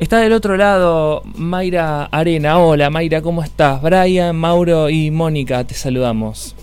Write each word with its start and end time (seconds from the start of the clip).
Está 0.00 0.20
del 0.20 0.32
otro 0.32 0.56
lado 0.56 1.22
Mayra 1.36 2.04
Arena. 2.04 2.58
Hola 2.58 2.88
Mayra, 2.88 3.20
¿cómo 3.20 3.42
estás? 3.42 3.82
Brian, 3.82 4.34
Mauro 4.34 4.88
y 4.88 5.10
Mónica, 5.10 5.62
te 5.64 5.74
saludamos. 5.74 6.56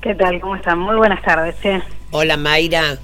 ¿Qué 0.00 0.14
tal? 0.14 0.40
¿Cómo 0.40 0.54
están? 0.54 0.78
Muy 0.78 0.94
buenas 0.94 1.20
tardes. 1.22 1.56
Hola 2.12 2.36
Mayra. 2.36 2.98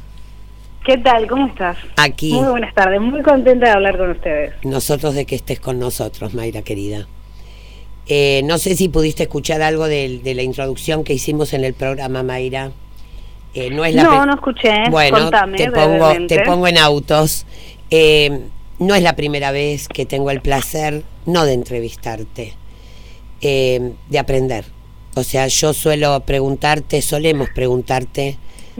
¿Qué 0.86 0.96
tal? 0.98 1.26
¿Cómo 1.26 1.48
estás? 1.48 1.76
Aquí. 1.96 2.34
Muy 2.34 2.48
buenas 2.50 2.72
tardes, 2.72 3.00
muy 3.00 3.20
contenta 3.22 3.66
de 3.66 3.72
hablar 3.72 3.98
con 3.98 4.10
ustedes. 4.10 4.54
Nosotros 4.62 5.16
de 5.16 5.26
que 5.26 5.34
estés 5.34 5.58
con 5.58 5.80
nosotros, 5.80 6.34
Mayra 6.34 6.62
querida. 6.62 7.08
Eh, 8.06 8.42
no 8.44 8.58
sé 8.58 8.76
si 8.76 8.88
pudiste 8.88 9.24
escuchar 9.24 9.60
algo 9.60 9.88
de, 9.88 10.20
la 10.36 10.42
introducción 10.42 11.02
que 11.02 11.14
hicimos 11.14 11.52
en 11.52 11.64
el 11.64 11.74
programa, 11.74 12.22
Mayra. 12.22 12.70
Eh, 13.54 13.70
no, 13.70 13.84
es 13.84 13.92
la 13.92 14.04
no, 14.04 14.24
no 14.24 14.34
escuché. 14.34 14.88
Bueno, 14.88 15.30
te, 15.56 15.68
pongo, 15.72 16.12
te 16.28 16.44
pongo 16.44 16.68
en 16.68 16.78
autos. 16.78 17.44
Eh, 17.90 18.50
no 18.78 18.94
es 18.94 19.02
la 19.02 19.16
primera 19.16 19.50
vez 19.50 19.88
que 19.88 20.06
tengo 20.06 20.30
el 20.30 20.40
placer, 20.40 21.04
no 21.26 21.44
de 21.44 21.52
entrevistarte, 21.54 22.54
de 23.40 24.18
aprender. 24.18 24.64
O 25.14 25.24
sea, 25.24 25.46
yo 25.48 25.72
suelo 25.72 26.20
preguntarte, 26.20 27.02
solemos 27.02 27.48
preguntarte 27.50 28.38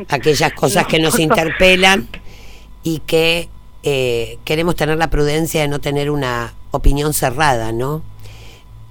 aquellas 0.09 0.53
cosas 0.53 0.87
que 0.87 0.99
nos 0.99 1.19
interpelan 1.19 2.09
y 2.83 3.01
que 3.01 3.49
queremos 4.45 4.77
tener 4.77 4.99
la 4.99 5.11
prudencia 5.11 5.63
de 5.63 5.69
no 5.69 5.81
tener 5.81 6.11
una 6.11 6.55
opinión 6.71 7.13
cerrada, 7.13 7.73
¿no? 7.73 8.03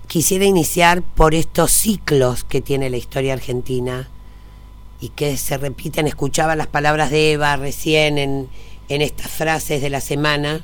quisiera 0.08 0.46
iniciar 0.46 1.02
por 1.02 1.36
estos 1.36 1.72
ciclos 1.72 2.44
que 2.44 2.62
tiene 2.62 2.90
la 2.90 2.98
historia 2.98 3.34
argentina 3.34 4.10
y 5.00 5.10
que 5.10 5.38
se 5.38 5.58
repiten. 5.58 6.08
Escuchaba 6.08 6.56
las 6.56 6.68
palabras 6.68 7.12
de 7.12 7.34
Eva 7.34 7.56
recién 7.58 8.18
en, 8.18 8.50
en 8.90 9.02
estas 9.02 9.30
frases 9.30 9.82
de 9.82 9.90
la 9.90 10.02
semana. 10.02 10.64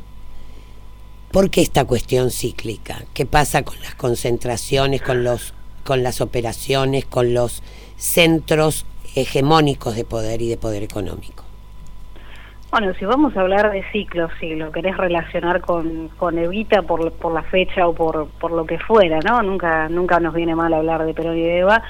¿Por 1.33 1.49
qué 1.49 1.61
esta 1.61 1.85
cuestión 1.85 2.29
cíclica? 2.29 3.05
¿Qué 3.15 3.25
pasa 3.25 3.63
con 3.63 3.79
las 3.81 3.95
concentraciones, 3.95 5.01
con, 5.01 5.23
los, 5.23 5.55
con 5.83 6.03
las 6.03 6.21
operaciones, 6.21 7.05
con 7.05 7.33
los 7.33 7.63
centros 7.97 8.85
hegemónicos 9.15 9.95
de 9.95 10.05
poder 10.05 10.43
y 10.43 10.49
de 10.49 10.57
poder 10.57 10.83
económico? 10.83 11.43
Bueno, 12.69 12.93
si 12.99 13.05
vamos 13.05 13.35
a 13.35 13.41
hablar 13.41 13.71
de 13.71 13.83
ciclos, 13.91 14.31
si 14.39 14.53
lo 14.53 14.71
querés 14.71 14.95
relacionar 14.95 15.61
con, 15.61 16.09
con 16.19 16.37
Evita 16.37 16.83
por, 16.83 17.11
por 17.13 17.33
la 17.33 17.41
fecha 17.41 17.87
o 17.87 17.95
por, 17.95 18.27
por 18.39 18.51
lo 18.51 18.67
que 18.67 18.77
fuera, 18.77 19.17
¿no? 19.21 19.41
Nunca, 19.41 19.89
nunca 19.89 20.19
nos 20.19 20.35
viene 20.35 20.53
mal 20.53 20.71
hablar 20.71 21.03
de 21.03 21.15
Perón 21.15 21.39
y 21.39 21.41
de 21.41 21.57
Eva. 21.61 21.81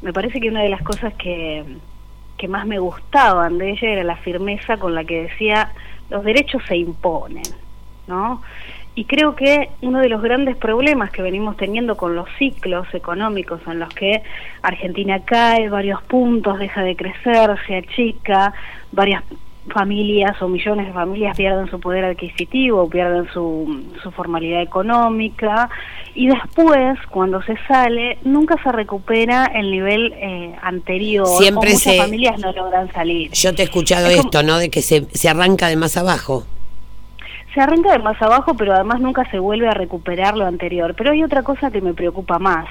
Me 0.00 0.12
parece 0.12 0.40
que 0.40 0.48
una 0.48 0.64
de 0.64 0.70
las 0.70 0.82
cosas 0.82 1.14
que, 1.14 1.64
que 2.36 2.48
más 2.48 2.66
me 2.66 2.80
gustaban 2.80 3.58
de 3.58 3.70
ella 3.70 3.90
era 3.90 4.02
la 4.02 4.16
firmeza 4.16 4.76
con 4.76 4.96
la 4.96 5.04
que 5.04 5.22
decía 5.22 5.72
los 6.10 6.24
derechos 6.24 6.62
se 6.66 6.76
imponen, 6.76 7.44
¿no? 8.06 8.42
Y 8.94 9.06
creo 9.06 9.34
que 9.34 9.70
uno 9.80 10.00
de 10.00 10.10
los 10.10 10.20
grandes 10.20 10.56
problemas 10.56 11.10
que 11.10 11.22
venimos 11.22 11.56
teniendo 11.56 11.96
con 11.96 12.14
los 12.14 12.28
ciclos 12.38 12.86
económicos 12.92 13.60
en 13.66 13.78
los 13.78 13.88
que 13.94 14.22
Argentina 14.60 15.24
cae 15.24 15.70
varios 15.70 16.02
puntos, 16.02 16.58
deja 16.58 16.82
de 16.82 16.94
crecer, 16.94 17.56
se 17.66 17.76
achica, 17.76 18.52
varias 18.92 19.22
familias 19.68 20.40
o 20.42 20.48
millones 20.48 20.88
de 20.88 20.92
familias 20.92 21.36
pierden 21.36 21.70
su 21.70 21.78
poder 21.80 22.04
adquisitivo, 22.04 22.88
pierden 22.90 23.28
su, 23.32 23.84
su 24.02 24.10
formalidad 24.10 24.60
económica 24.60 25.70
y 26.14 26.26
después, 26.26 26.98
cuando 27.10 27.42
se 27.42 27.56
sale, 27.68 28.18
nunca 28.24 28.56
se 28.62 28.72
recupera 28.72 29.46
el 29.46 29.70
nivel 29.70 30.12
eh, 30.16 30.54
anterior. 30.62 31.26
Siempre 31.38 31.72
muchas 31.72 31.96
familias 31.96 32.38
no 32.40 32.52
logran 32.52 32.92
salir. 32.92 33.30
Yo 33.30 33.54
te 33.54 33.62
he 33.62 33.64
escuchado 33.64 34.08
esto, 34.08 34.42
¿no? 34.42 34.58
De 34.58 34.68
que 34.68 34.82
se, 34.82 35.06
se 35.12 35.28
arranca 35.28 35.68
de 35.68 35.76
más 35.76 35.96
abajo. 35.96 36.44
Se 37.54 37.60
arranca 37.60 37.92
de 37.92 37.98
más 37.98 38.20
abajo, 38.22 38.54
pero 38.54 38.72
además 38.72 39.00
nunca 39.00 39.30
se 39.30 39.38
vuelve 39.38 39.68
a 39.68 39.74
recuperar 39.74 40.36
lo 40.36 40.46
anterior. 40.46 40.94
Pero 40.96 41.12
hay 41.12 41.22
otra 41.22 41.42
cosa 41.42 41.70
que 41.70 41.82
me 41.82 41.92
preocupa 41.92 42.38
más, 42.38 42.66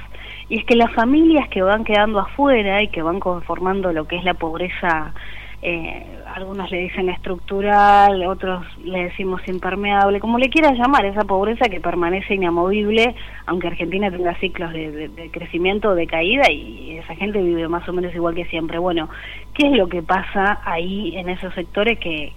y 0.50 0.60
es 0.60 0.66
que 0.66 0.76
las 0.76 0.92
familias 0.94 1.48
que 1.50 1.62
van 1.62 1.84
quedando 1.84 2.20
afuera 2.20 2.82
y 2.82 2.88
que 2.88 3.02
van 3.02 3.20
conformando 3.20 3.94
lo 3.94 4.08
que 4.08 4.18
es 4.18 4.24
la 4.24 4.34
pobreza 4.34 5.14
eh, 5.62 6.06
algunos 6.34 6.72
le 6.72 6.80
dicen 6.80 7.10
estructural, 7.10 8.26
otros 8.26 8.66
le 8.84 9.04
decimos 9.06 9.42
impermeable, 9.48 10.20
como 10.20 10.40
le 10.40 10.50
quieras 10.50 10.78
llamar, 10.78 11.06
esa 11.06 11.24
pobreza 11.24 11.70
que 11.70 11.80
permanece 11.80 12.36
inamovible, 12.36 13.16
aunque 13.46 13.68
Argentina 13.68 14.10
tenga 14.10 14.34
ciclos 14.40 14.72
de, 14.74 15.30
crecimiento 15.32 15.90
o 15.90 15.96
de 15.96 16.08
caída 16.08 16.50
y 16.50 16.98
esa 16.98 17.16
gente 17.16 17.42
vive 17.42 17.68
más 17.68 17.88
o 17.88 17.94
menos 17.94 18.14
igual 18.16 18.34
que 18.34 18.46
siempre. 18.46 18.80
Bueno, 18.80 19.10
¿qué 19.54 19.68
es 19.68 19.74
lo 19.78 19.88
que 19.88 20.02
pasa 20.02 20.60
ahí 20.66 21.16
en 21.16 21.30
esos 21.30 21.54
sectores 21.54 22.00
que, 22.00 22.34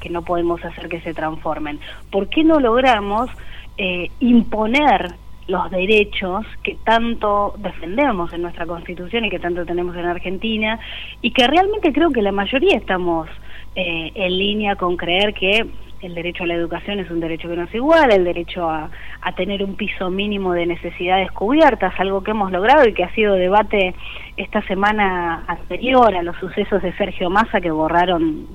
que 0.00 0.10
no 0.10 0.22
podemos 0.22 0.64
hacer 0.64 0.88
que 0.88 1.00
se 1.00 1.14
transformen? 1.14 1.80
¿Por 2.10 2.28
qué 2.28 2.44
no 2.44 2.60
logramos 2.60 3.30
eh, 3.76 4.10
imponer 4.20 5.14
los 5.48 5.70
derechos 5.70 6.46
que 6.62 6.76
tanto 6.84 7.54
defendemos 7.58 8.32
en 8.32 8.42
nuestra 8.42 8.66
Constitución 8.66 9.24
y 9.24 9.30
que 9.30 9.38
tanto 9.38 9.64
tenemos 9.64 9.96
en 9.96 10.04
Argentina 10.04 10.78
y 11.22 11.32
que 11.32 11.46
realmente 11.46 11.92
creo 11.92 12.10
que 12.10 12.22
la 12.22 12.32
mayoría 12.32 12.76
estamos 12.76 13.28
eh, 13.74 14.12
en 14.14 14.38
línea 14.38 14.76
con 14.76 14.96
creer 14.96 15.32
que 15.32 15.66
el 16.02 16.14
derecho 16.14 16.44
a 16.44 16.46
la 16.46 16.54
educación 16.54 17.00
es 17.00 17.10
un 17.10 17.20
derecho 17.20 17.48
que 17.48 17.56
no 17.56 17.64
es 17.64 17.74
igual, 17.74 18.12
el 18.12 18.24
derecho 18.24 18.68
a, 18.68 18.90
a 19.20 19.32
tener 19.32 19.64
un 19.64 19.74
piso 19.74 20.10
mínimo 20.10 20.52
de 20.52 20.66
necesidades 20.66 21.30
cubiertas, 21.32 21.98
algo 21.98 22.22
que 22.22 22.30
hemos 22.30 22.52
logrado 22.52 22.86
y 22.86 22.92
que 22.92 23.04
ha 23.04 23.14
sido 23.14 23.34
debate 23.34 23.94
esta 24.36 24.62
semana 24.62 25.44
anterior 25.46 26.14
a 26.14 26.22
los 26.22 26.36
sucesos 26.36 26.82
de 26.82 26.92
Sergio 26.92 27.30
Massa 27.30 27.60
que 27.60 27.70
borraron 27.70 28.46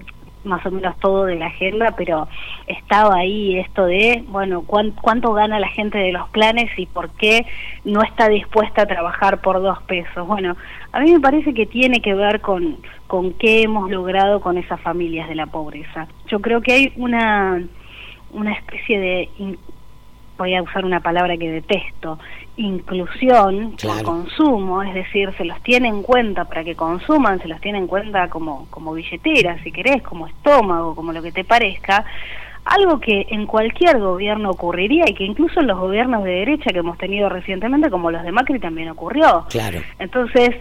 más 0.43 0.65
o 0.65 0.71
menos 0.71 0.97
todo 0.99 1.25
de 1.25 1.35
la 1.35 1.47
agenda, 1.47 1.95
pero 1.97 2.27
estaba 2.67 3.15
ahí 3.15 3.57
esto 3.59 3.85
de, 3.85 4.23
bueno, 4.27 4.63
cuánto 4.63 5.33
gana 5.33 5.59
la 5.59 5.67
gente 5.69 5.97
de 5.97 6.11
los 6.11 6.29
planes 6.29 6.69
y 6.77 6.85
por 6.85 7.09
qué 7.11 7.45
no 7.83 8.01
está 8.03 8.29
dispuesta 8.29 8.83
a 8.83 8.87
trabajar 8.87 9.41
por 9.41 9.61
dos 9.61 9.81
pesos. 9.83 10.27
Bueno, 10.27 10.55
a 10.91 10.99
mí 10.99 11.11
me 11.11 11.19
parece 11.19 11.53
que 11.53 11.65
tiene 11.65 12.01
que 12.01 12.13
ver 12.13 12.41
con, 12.41 12.77
con 13.07 13.33
qué 13.33 13.63
hemos 13.63 13.89
logrado 13.89 14.41
con 14.41 14.57
esas 14.57 14.79
familias 14.81 15.27
de 15.29 15.35
la 15.35 15.47
pobreza. 15.47 16.07
Yo 16.27 16.39
creo 16.39 16.61
que 16.61 16.73
hay 16.73 16.93
una, 16.95 17.63
una 18.31 18.53
especie 18.53 18.99
de 18.99 19.29
voy 20.37 20.55
a 20.55 20.61
usar 20.61 20.85
una 20.85 20.99
palabra 20.99 21.37
que 21.37 21.49
detesto, 21.49 22.19
inclusión 22.57 23.75
consumo, 24.03 24.83
es 24.83 24.93
decir, 24.93 25.31
se 25.37 25.45
los 25.45 25.61
tiene 25.61 25.87
en 25.87 26.03
cuenta 26.03 26.45
para 26.45 26.63
que 26.63 26.75
consuman, 26.75 27.41
se 27.41 27.47
los 27.47 27.59
tiene 27.61 27.79
en 27.79 27.87
cuenta 27.87 28.29
como, 28.29 28.67
como 28.69 28.93
billetera, 28.93 29.61
si 29.63 29.71
querés, 29.71 30.01
como 30.03 30.27
estómago, 30.27 30.95
como 30.95 31.13
lo 31.13 31.21
que 31.21 31.31
te 31.31 31.43
parezca, 31.43 32.05
algo 32.65 32.99
que 32.99 33.27
en 33.29 33.45
cualquier 33.45 33.99
gobierno 33.99 34.49
ocurriría 34.51 35.05
y 35.07 35.13
que 35.13 35.25
incluso 35.25 35.59
en 35.59 35.67
los 35.67 35.79
gobiernos 35.79 36.23
de 36.23 36.31
derecha 36.31 36.71
que 36.71 36.79
hemos 36.79 36.97
tenido 36.97 37.29
recientemente, 37.29 37.89
como 37.89 38.11
los 38.11 38.23
de 38.23 38.31
Macri, 38.31 38.59
también 38.59 38.89
ocurrió. 38.89 39.45
Claro. 39.49 39.79
Entonces, 39.99 40.55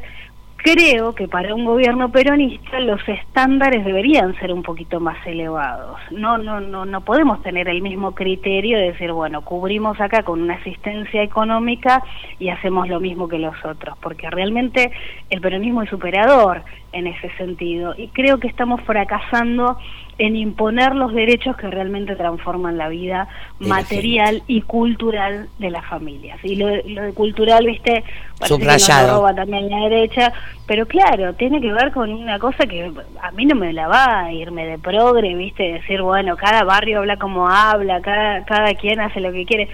creo 0.63 1.15
que 1.15 1.29
para 1.29 1.55
un 1.55 1.65
gobierno 1.65 2.11
peronista 2.11 2.81
los 2.81 3.01
estándares 3.09 3.85
deberían 3.85 4.35
ser 4.39 4.53
un 4.53 4.63
poquito 4.63 5.01
más 5.01 5.17
elevados. 5.27 5.99
No, 6.11 6.39
no, 6.39 6.61
no, 6.61 6.85
no 6.85 7.01
podemos 7.03 7.43
tener 7.43 7.69
el 7.69 7.83
mismo 7.83 8.15
criterio 8.15 8.79
de 8.79 8.93
decir, 8.93 9.13
bueno, 9.13 9.43
cubrimos 9.43 10.01
acá 10.01 10.23
con 10.23 10.41
una 10.41 10.55
asistencia 10.55 11.23
económica 11.23 12.03
y 12.39 12.49
hacemos 12.49 12.89
lo 12.89 13.01
mismo 13.01 13.29
que 13.29 13.39
los 13.39 13.57
otros, 13.65 13.99
porque 14.01 14.31
realmente 14.31 14.93
el 15.31 15.41
peronismo 15.41 15.83
es 15.83 15.91
superador 15.91 16.63
en 16.93 17.07
ese 17.07 17.31
sentido 17.37 17.95
y 17.97 18.09
creo 18.09 18.39
que 18.39 18.49
estamos 18.49 18.81
fracasando 18.83 19.79
en 20.19 20.37
imponer 20.37 20.95
los 20.95 21.13
derechos 21.13 21.57
que 21.57 21.69
realmente 21.69 22.17
transforman 22.17 22.77
la 22.77 22.89
vida 22.89 23.29
material 23.59 24.43
y 24.47 24.63
cultural 24.63 25.49
de 25.59 25.71
las 25.71 25.85
familias. 25.87 26.39
Y 26.45 26.57
lo, 26.57 26.67
de 26.69 27.13
cultural, 27.15 27.67
viste, 27.67 28.05
parece 28.39 28.59
que 28.59 29.07
roba 29.07 29.35
también 29.35 29.71
la 29.71 29.89
derecha, 29.89 30.33
pero 30.67 30.87
claro, 30.87 31.35
tiene 31.35 31.61
que 31.61 31.73
ver 31.73 31.93
con 31.93 32.13
una 32.13 32.39
cosa 32.39 32.67
que 32.67 32.93
a 33.23 33.31
mí 33.33 33.47
no 33.47 33.55
me 33.55 33.73
la 33.73 33.89
va 33.89 34.25
a 34.25 34.33
irme 34.33 34.67
de 34.67 34.79
progre, 34.79 35.35
viste, 35.35 35.73
decir, 35.73 36.03
bueno, 36.03 36.37
cada 36.37 36.65
barrio 36.65 36.99
habla 36.99 37.17
como 37.17 37.49
habla, 37.49 38.01
cada, 38.01 38.45
cada 38.45 38.75
quien 38.75 39.01
hace 39.01 39.21
lo 39.21 39.33
que 39.33 39.47
quiere. 39.47 39.69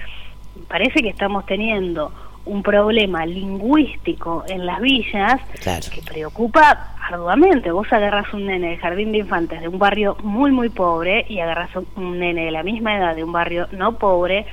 Parece 0.68 1.02
que 1.02 1.08
estamos 1.08 1.46
teniendo 1.46 2.12
un 2.48 2.62
problema 2.62 3.24
lingüístico 3.26 4.44
en 4.48 4.66
las 4.66 4.80
villas 4.80 5.40
que 5.62 6.02
preocupa 6.02 6.94
arduamente. 7.10 7.70
Vos 7.70 7.92
agarras 7.92 8.32
un 8.32 8.46
nene 8.46 8.70
de 8.70 8.76
jardín 8.78 9.12
de 9.12 9.18
infantes 9.18 9.60
de 9.60 9.68
un 9.68 9.78
barrio 9.78 10.16
muy, 10.22 10.50
muy 10.50 10.68
pobre 10.68 11.26
y 11.28 11.40
agarras 11.40 11.70
un 11.96 12.18
nene 12.18 12.46
de 12.46 12.50
la 12.50 12.62
misma 12.62 12.96
edad 12.96 13.14
de 13.14 13.24
un 13.24 13.32
barrio 13.32 13.68
no 13.72 13.98
pobre 13.98 14.46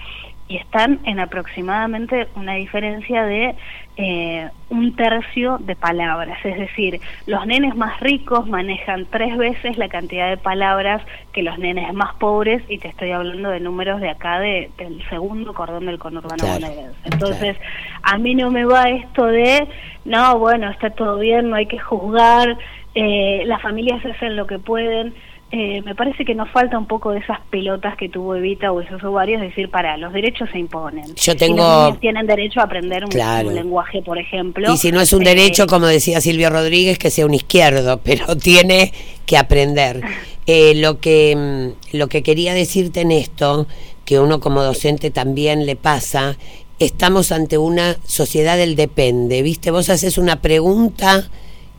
y 0.48 0.58
están 0.58 1.00
en 1.06 1.20
aproximadamente 1.20 2.28
una 2.36 2.54
diferencia 2.54 3.24
de 3.24 3.56
eh, 3.98 4.50
un 4.70 4.96
tercio 4.96 5.58
de 5.60 5.76
palabras, 5.76 6.38
es 6.44 6.58
decir, 6.60 7.00
los 7.26 7.48
nenes 7.48 7.76
más 7.76 8.00
ricos 8.02 8.46
manejan 8.46 9.08
tres 9.10 9.38
veces 9.38 9.78
la 9.78 9.88
cantidad 9.88 10.30
de 10.30 10.38
palabras 10.38 11.02
que 11.32 11.42
los 11.42 11.58
nenes 11.58 11.92
más 11.94 12.14
pobres, 12.16 12.62
y 12.68 12.78
te 12.78 12.90
estoy 12.90 13.12
hablando 13.12 13.50
de 13.50 13.60
números 13.60 14.02
de 14.02 14.10
acá 14.10 14.40
de, 14.40 14.70
del 14.78 15.02
segundo 15.10 15.54
cordón 15.54 15.86
del 15.86 15.98
conurbano 15.98 16.46
bonaerense. 16.46 16.96
Entonces, 17.06 17.58
a 18.04 18.18
mí 18.18 18.36
no 18.36 18.52
me 18.52 18.66
va 18.66 18.90
esto 18.90 19.26
de, 19.26 19.68
no, 20.04 20.38
bueno, 20.40 20.70
está 20.70 20.90
todo 20.90 21.18
bien, 21.18 21.50
no 21.50 21.56
hay 21.56 21.68
que 21.68 21.80
juzgar, 21.80 22.58
eh, 22.96 23.44
las 23.46 23.62
familias 23.62 24.06
hacen 24.06 24.36
lo 24.36 24.46
que 24.46 24.60
pueden 24.60 25.14
eh, 25.52 25.82
me 25.84 25.94
parece 25.94 26.26
que 26.26 26.34
nos 26.34 26.50
falta 26.50 26.78
un 26.78 26.88
poco 26.88 27.12
de 27.12 27.20
esas 27.20 27.40
pelotas 27.50 27.96
que 27.98 28.10
tuvo 28.10 28.36
Evita 28.36 28.72
o 28.72 28.82
esos 28.82 29.04
ovarios, 29.04 29.42
decir, 29.42 29.70
para, 29.70 29.96
los 29.96 30.12
derechos 30.12 30.50
se 30.52 30.58
imponen. 30.58 31.16
Yo 31.16 31.36
tengo... 31.36 31.96
Tienen 32.02 32.26
derecho 32.26 32.60
a 32.60 32.64
aprender 32.64 33.06
un, 33.06 33.54
lenguaje, 33.54 34.02
por 34.02 34.18
ejemplo. 34.18 34.74
Y 34.74 34.78
si 34.78 34.92
no 34.92 35.00
es 35.00 35.14
un 35.14 35.24
derecho, 35.24 35.64
eh, 35.64 35.68
como 35.68 35.86
decía 35.86 36.20
Silvio 36.20 36.50
Rodríguez, 36.50 36.98
que 36.98 37.12
sea 37.12 37.26
un 37.26 37.34
izquierdo, 37.34 38.00
pero 38.04 38.36
tiene 38.36 38.92
que 39.26 39.38
aprender. 39.38 40.02
Eh, 40.48 40.76
lo, 40.76 41.00
que, 41.00 41.36
mm, 41.36 41.98
lo 41.98 42.08
que 42.08 42.22
quería 42.22 42.54
decirte 42.54 43.02
en 43.02 43.12
esto, 43.12 43.66
que 44.06 44.20
uno 44.20 44.40
como 44.40 44.62
docente 44.62 45.10
también 45.10 45.66
le 45.66 45.76
pasa, 45.76 46.38
estamos 46.78 47.32
ante 47.32 47.58
una 47.58 47.98
sociedad 48.06 48.56
del 48.56 48.76
depende, 48.76 49.42
¿viste? 49.42 49.72
Vos 49.72 49.90
haces 49.90 50.20
una 50.20 50.42
pregunta 50.42 51.32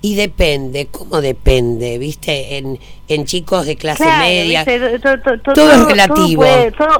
y 0.02 0.14
depende, 0.14 0.86
¿cómo 0.86 1.20
depende? 1.20 1.98
¿Viste? 1.98 2.58
En, 2.58 2.78
en 3.08 3.24
chicos 3.24 3.66
de 3.66 3.76
clase 3.76 4.04
media. 4.04 4.64
Todo, 4.64 5.72
es 5.72 5.84
relativo. 5.86 6.44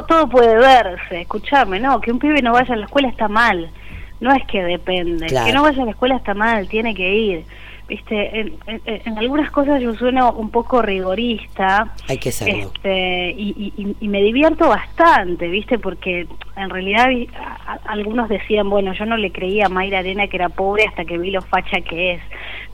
Todo 0.09 0.29
puede, 0.29 0.57
verse, 0.57 1.21
escúchame, 1.21 1.81
¿no? 1.81 2.01
Que 2.01 2.13
un 2.13 2.19
pibe 2.19 2.43
no 2.43 2.53
vaya 2.53 2.75
a 2.75 2.77
la 2.77 2.87
escuela 2.87 3.09
está 3.09 3.29
mal. 3.29 3.71
No 4.21 4.35
es 4.35 4.45
que 4.47 4.63
depende. 4.63 5.27
Que 5.27 5.53
no 5.53 5.63
vaya 5.63 5.83
a 5.83 5.85
la 5.85 5.91
escuela 5.91 6.17
está 6.17 6.35
mal, 6.35 6.69
tiene 6.69 6.95
que 6.95 7.15
ir 7.15 7.45
viste 7.89 8.41
en, 8.41 8.59
en, 8.67 9.19
algunas 9.19 9.51
cosas 9.51 9.81
yo 9.81 9.95
sueno 9.95 10.33
un 10.33 10.51
poco 10.51 10.83
rigorista 10.83 11.93
hay 12.09 12.19
que 12.19 12.33
serlo 12.33 12.73
este, 12.75 13.31
y, 13.31 13.95
y, 14.01 14.09
me 14.09 14.23
divierto 14.23 14.69
bastante 14.69 15.47
viste 15.49 15.79
porque 15.79 16.27
en 16.57 16.71
realidad 16.71 17.09
algunos 17.85 18.29
decían 18.29 18.69
bueno 18.69 18.93
yo 18.93 19.07
no 19.07 19.17
le 19.17 19.31
creía 19.31 19.67
a 19.67 19.69
Mayra 19.69 20.01
Arena 20.01 20.27
que 20.27 20.37
era 20.37 20.49
pobre 20.49 20.85
hasta 20.87 21.05
que 21.05 21.17
vi 21.19 21.31
lo 21.31 21.43
facha 21.43 21.81
que 21.81 22.15
es 22.15 22.23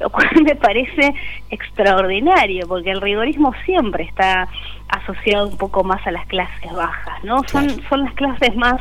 lo 0.00 0.08
cual 0.08 0.30
me 0.44 0.54
parece 0.54 1.14
extraordinario 1.50 2.66
porque 2.66 2.90
el 2.90 3.00
rigorismo 3.00 3.52
siempre 3.66 4.04
está 4.04 4.48
asociado 4.88 5.48
un 5.48 5.58
poco 5.58 5.84
más 5.84 6.06
a 6.06 6.10
las 6.10 6.26
clases 6.26 6.72
bajas 6.72 7.22
no 7.22 7.42
son 7.46 7.68
son 7.88 8.04
las 8.04 8.14
clases 8.14 8.56
más 8.56 8.80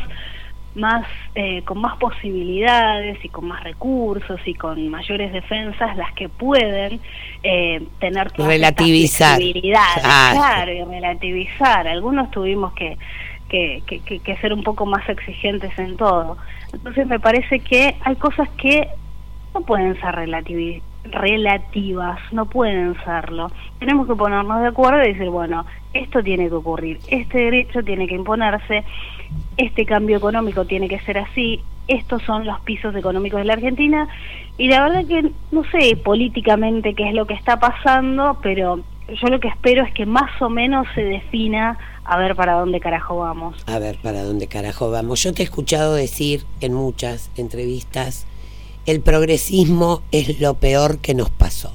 más 0.76 1.06
eh, 1.36 1.64
con 1.64 1.80
más 1.80 1.98
posibilidades 1.98 3.24
y 3.24 3.30
con 3.30 3.48
más 3.48 3.64
recursos 3.64 4.40
y 4.46 4.54
con 4.54 4.88
mayores 4.90 5.34
defensas 5.34 5.98
las 5.98 6.14
que 6.14 6.30
pueden 6.30 7.00
eh, 7.44 7.86
tener 8.00 8.32
relativizar. 8.38 9.40
claro 10.32 10.72
y 10.72 10.84
relativizar. 10.84 11.88
Algunos 11.88 12.32
tuvimos 12.32 12.74
que 12.74 12.98
que, 13.50 13.84
que, 13.86 14.20
que, 14.20 14.38
ser 14.38 14.54
un 14.54 14.64
poco 14.64 14.86
más 14.86 15.08
exigentes 15.10 15.78
en 15.78 15.98
todo. 15.98 16.38
Entonces 16.72 17.06
me 17.06 17.20
parece 17.20 17.60
que 17.60 17.98
hay 18.00 18.16
cosas 18.16 18.48
que 18.52 18.88
no 19.54 19.62
pueden 19.62 20.00
ser 20.00 20.16
relativas, 21.04 22.20
no 22.32 22.46
pueden 22.46 22.96
serlo. 23.04 23.52
Tenemos 23.80 24.08
que 24.08 24.16
ponernos 24.16 24.62
de 24.62 24.68
acuerdo 24.68 25.04
y 25.04 25.14
decir, 25.14 25.30
bueno, 25.30 25.66
esto 25.94 26.24
tiene 26.24 26.48
que 26.48 26.56
ocurrir, 26.56 27.00
este 27.10 27.38
derecho 27.40 27.84
tiene 27.84 28.08
que 28.08 28.16
imponerse, 28.16 28.86
este 29.57 29.86
cambio 29.86 30.18
económico 30.18 30.66
tiene 30.66 30.88
que 30.88 31.00
ser 31.01 31.18
así, 31.18 31.62
estos 31.88 32.22
son 32.24 32.45
los 32.45 32.60
pisos 32.62 32.95
económicos 32.95 33.39
de 33.39 33.45
la 33.45 33.54
Argentina 33.54 34.07
y 34.57 34.68
la 34.68 34.83
verdad 34.83 35.06
que 35.06 35.31
no 35.51 35.63
sé 35.72 35.95
políticamente 35.98 36.94
qué 36.94 37.10
es 37.10 37.13
lo 37.13 37.25
que 37.25 37.33
está 37.33 37.60
pasando, 37.60 38.38
pero 38.42 38.80
yo 39.10 39.28
lo 39.28 39.39
que 39.39 39.50
espero 39.50 39.83
es 39.83 39.94
que 39.94 40.06
más 40.06 40.42
o 40.42 40.50
menos 40.50 40.88
se 40.95 41.04
defina 41.04 41.78
a 42.04 42.18
ver 42.18 42.36
para 42.36 42.54
dónde 42.54 42.80
carajo 42.80 43.18
vamos. 43.18 43.63
A 43.68 43.80
ver 43.80 43.98
para 44.01 44.24
dónde 44.24 44.48
carajo 44.48 44.89
vamos. 44.89 45.22
Yo 45.24 45.34
te 45.34 45.42
he 45.42 45.45
escuchado 45.45 45.94
decir 45.94 46.44
en 46.62 46.74
muchas 46.74 47.30
entrevistas, 47.38 48.25
el 48.86 49.01
progresismo 49.01 50.01
es 50.12 50.39
lo 50.39 50.56
peor 50.56 51.00
que 51.00 51.13
nos 51.13 51.30
pasó. 51.30 51.74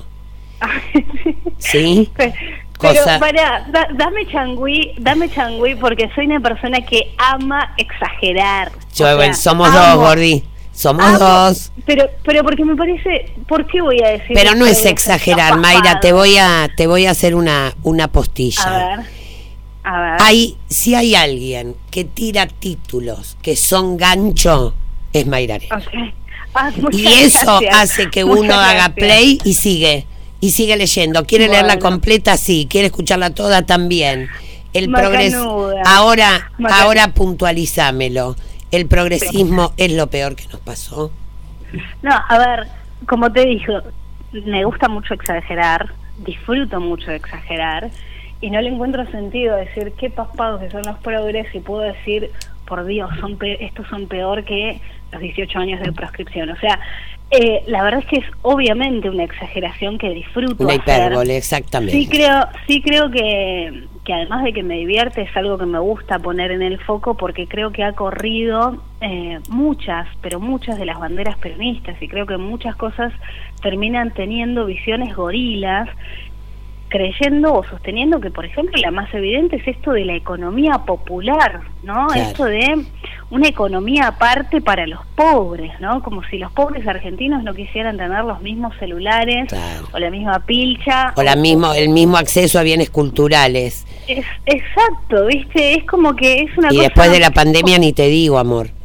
¿Sí? 1.59 2.11
Pero 2.81 3.05
para, 3.19 3.67
dame 3.95 4.27
changüí, 4.27 4.95
dame 4.99 5.31
changüí 5.31 5.75
porque 5.77 6.11
soy 6.15 6.27
una 6.27 6.41
persona 6.41 6.81
que 6.81 7.15
ama 7.19 7.75
exagerar. 7.77 8.71
somos 9.35 9.73
dos, 9.73 9.97
Gordi. 9.97 10.45
Somos 10.73 11.19
dos. 11.19 11.73
Pero, 11.87 12.05
pero 12.23 12.43
porque 12.43 12.65
me 12.65 12.77
parece, 12.77 13.33
¿por 13.49 13.67
qué 13.67 13.81
voy 13.81 14.03
a 14.03 14.11
decir? 14.11 14.33
Pero 14.35 14.55
no 14.55 14.67
es 14.67 14.85
exagerar, 14.85 15.59
Mayra. 15.59 16.01
Te 16.01 16.13
voy 16.13 16.37
a, 16.37 16.69
te 16.77 16.87
voy 16.87 17.07
a 17.07 17.13
hacer 17.13 17.35
una, 17.35 17.75
una 17.83 18.09
postilla. 18.09 18.63
A 18.63 18.71
ver. 18.97 19.07
A 19.85 20.01
ver. 20.01 20.17
Hay, 20.21 20.57
si 20.69 20.95
hay 20.95 21.15
alguien 21.15 21.77
que 21.91 22.05
tira 22.05 22.47
títulos 22.47 23.39
que 23.41 23.57
son 23.57 23.97
gancho, 23.97 24.75
es 25.15 25.27
Mayra. 25.27 25.59
Ah, 26.55 26.71
y 26.93 27.07
eso 27.07 27.61
hace 27.73 28.11
que 28.11 28.25
uno 28.25 28.55
haga 28.55 28.91
play 28.91 29.39
y 29.45 29.55
sigue 29.55 30.07
y 30.41 30.51
sigue 30.51 30.77
leyendo. 30.77 31.25
¿Quiere 31.25 31.49
leerla 31.49 31.79
completa? 31.79 32.37
Sí. 32.37 32.67
¿Quiere 32.71 32.89
escucharla 32.89 33.31
toda? 33.31 33.63
También. 33.63 34.29
El 34.73 34.91
progreso. 34.91 35.73
Ahora, 35.85 36.51
ahora 36.71 37.13
puntualizámelo. 37.13 38.37
¿El 38.71 38.87
progresismo 38.87 39.73
es 39.77 39.93
lo 39.93 40.09
peor 40.09 40.37
que 40.37 40.45
nos 40.49 40.61
pasó? 40.61 41.11
No, 42.03 42.13
a 42.29 42.39
ver, 42.39 42.67
como 43.07 43.33
te 43.33 43.47
dijo, 43.47 43.73
me 44.33 44.65
gusta 44.65 44.89
mucho 44.89 45.15
exagerar, 45.15 45.93
disfruto 46.19 46.81
mucho 46.81 47.11
de 47.11 47.17
exagerar, 47.17 47.91
y 48.41 48.51
no 48.51 48.61
le 48.61 48.69
encuentro 48.69 49.09
sentido 49.11 49.57
decir 49.57 49.93
qué 49.99 50.11
paspados 50.11 50.61
que 50.61 50.71
son 50.71 50.83
los 50.83 50.99
progres 50.99 51.47
y 51.55 51.61
puedo 51.61 51.83
decir, 51.83 52.31
por 52.67 52.85
Dios, 52.85 53.11
son 53.21 53.39
estos 53.41 53.87
son 53.89 54.07
peor 54.07 54.45
que 54.45 54.81
los 55.13 55.21
18 55.21 55.59
años 55.59 55.81
de 55.81 55.93
proscripción. 55.93 56.51
O 56.51 56.57
sea, 56.57 56.79
eh, 57.31 57.63
la 57.67 57.83
verdad 57.83 58.01
es 58.01 58.07
que 58.07 58.17
es 58.19 58.27
obviamente 58.43 59.11
una 59.11 59.25
exageración 59.25 59.99
que 59.99 60.11
disfruto. 60.11 60.63
Una 60.63 60.75
hipérbole, 60.75 61.37
exactamente. 61.37 61.93
Sí 61.93 62.07
creo, 62.07 62.47
sí 62.69 62.81
creo 62.83 63.11
que, 63.11 63.85
que 64.05 64.13
además 64.13 64.45
de 64.45 64.53
que 64.53 64.63
me 64.63 64.77
divierte 64.77 65.23
es 65.23 65.37
algo 65.37 65.59
que 65.59 65.67
me 65.67 65.81
gusta 65.81 66.21
poner 66.21 66.53
en 66.53 66.63
el 66.63 66.79
foco 66.79 67.17
porque 67.17 67.49
creo 67.49 67.73
que 67.73 67.83
ha 67.83 67.95
corrido 67.95 68.81
eh, 69.01 69.41
muchas, 69.49 70.07
pero 70.21 70.39
muchas 70.39 70.79
de 70.79 70.87
las 70.87 71.01
banderas 71.01 71.37
peronistas 71.39 72.01
y 72.01 72.07
creo 72.07 72.27
que 72.27 72.37
muchas 72.37 72.77
cosas 72.77 73.13
terminan 73.61 74.13
teniendo 74.13 74.65
visiones 74.65 75.17
gorilas 75.17 75.89
creyendo 76.89 77.55
o 77.55 77.65
sosteniendo 77.65 78.21
que, 78.21 78.31
por 78.31 78.45
ejemplo, 78.45 78.81
la 78.81 78.91
más 78.91 79.13
evidente 79.15 79.57
es 79.57 79.69
esto 79.69 79.93
de 79.93 80.05
la 80.05 80.15
economía 80.15 80.79
popular, 80.87 81.61
¿no? 81.83 82.13
Esto 82.15 82.45
de 82.45 82.85
una 83.31 83.49
economía 83.49 84.09
aparte 84.09 84.61
para 84.61 84.87
los 84.87 85.01
pobres, 85.17 85.73
¿no? 85.81 86.03
Como 86.03 86.23
si 86.25 86.39
los 86.39 86.53
pobres 86.53 86.87
argentinos 86.87 87.43
no 87.43 87.55
quisieran 87.55 87.97
tener 87.97 88.25
los 88.25 88.41
mismos 88.41 88.75
celulares 88.79 89.53
o 89.93 89.99
la 89.99 90.11
misma 90.11 90.41
pilcha. 90.41 91.13
O, 91.17 91.23
la 91.23 91.37
mismo, 91.37 91.73
el 91.75 91.89
mismo 91.89 92.17
acceso 92.17 92.59
a 92.59 92.63
bienes 92.63 92.91
culturales. 92.91 93.87
Es, 94.07 94.25
exacto, 94.47 95.27
¿viste? 95.27 95.75
Es 95.75 95.85
como 95.85 96.15
que 96.15 96.43
es 96.43 96.57
una 96.57 96.73
y 96.73 96.79
después 96.79 97.11
de 97.11 97.21
la 97.21 97.31
pandemia 97.31 97.79
ni 97.79 97.93
te 97.93 98.07
digo, 98.09 98.39
amor 98.39 98.76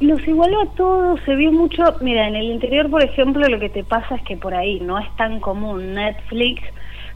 los 0.00 0.26
igualó 0.26 0.62
a 0.62 0.74
todos, 0.74 1.20
se 1.26 1.36
vio 1.36 1.52
mucho, 1.52 1.84
mira, 2.00 2.26
en 2.26 2.34
el 2.34 2.46
interior, 2.46 2.90
por 2.90 3.04
ejemplo, 3.04 3.46
lo 3.46 3.60
que 3.60 3.68
te 3.68 3.84
pasa 3.84 4.14
es 4.16 4.22
que 4.22 4.36
por 4.36 4.54
ahí 4.54 4.80
no 4.80 4.98
es 4.98 5.14
tan 5.16 5.40
común 5.40 5.94
Netflix, 5.94 6.62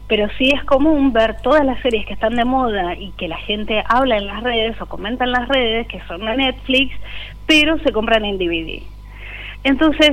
pero 0.07 0.27
sí 0.37 0.51
es 0.53 0.63
común 0.65 1.11
ver 1.11 1.41
todas 1.41 1.65
las 1.65 1.81
series 1.81 2.05
que 2.05 2.13
están 2.13 2.35
de 2.35 2.45
moda 2.45 2.93
y 2.95 3.09
que 3.17 3.27
la 3.27 3.37
gente 3.37 3.83
habla 3.87 4.17
en 4.17 4.27
las 4.27 4.43
redes 4.43 4.79
o 4.79 4.85
comenta 4.85 5.25
en 5.25 5.31
las 5.31 5.47
redes 5.47 5.87
que 5.87 5.99
son 6.07 6.25
de 6.25 6.37
Netflix, 6.37 6.95
pero 7.47 7.79
se 7.79 7.91
compran 7.91 8.23
en 8.23 8.37
DVD. 8.37 8.83
Entonces, 9.63 10.11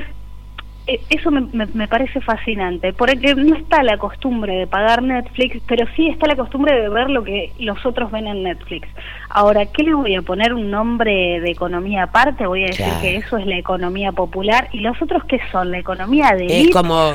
eso 0.86 1.30
me, 1.30 1.66
me, 1.66 1.88
parece 1.88 2.20
fascinante, 2.20 2.92
porque 2.92 3.34
no 3.36 3.54
está 3.54 3.82
la 3.82 3.98
costumbre 3.98 4.56
de 4.56 4.66
pagar 4.66 5.02
Netflix, 5.02 5.60
pero 5.66 5.86
sí 5.94 6.08
está 6.08 6.26
la 6.26 6.34
costumbre 6.34 6.80
de 6.80 6.88
ver 6.88 7.08
lo 7.08 7.22
que 7.22 7.52
los 7.58 7.84
otros 7.86 8.10
ven 8.10 8.26
en 8.26 8.42
Netflix. 8.42 8.88
Ahora, 9.30 9.66
¿qué 9.66 9.84
le 9.84 9.94
voy 9.94 10.14
a 10.14 10.22
poner 10.22 10.52
un 10.52 10.70
nombre 10.70 11.40
de 11.40 11.50
economía 11.50 12.04
aparte? 12.04 12.46
Voy 12.46 12.64
a 12.64 12.66
decir 12.66 12.86
que 13.00 13.16
eso 13.16 13.38
es 13.38 13.46
la 13.46 13.56
economía 13.56 14.12
popular. 14.12 14.68
¿Y 14.72 14.80
los 14.80 15.00
otros 15.00 15.22
qué 15.24 15.40
son? 15.50 15.70
La 15.70 15.78
economía 15.78 16.32
de... 16.36 16.62
Es 16.62 16.70
como, 16.70 17.12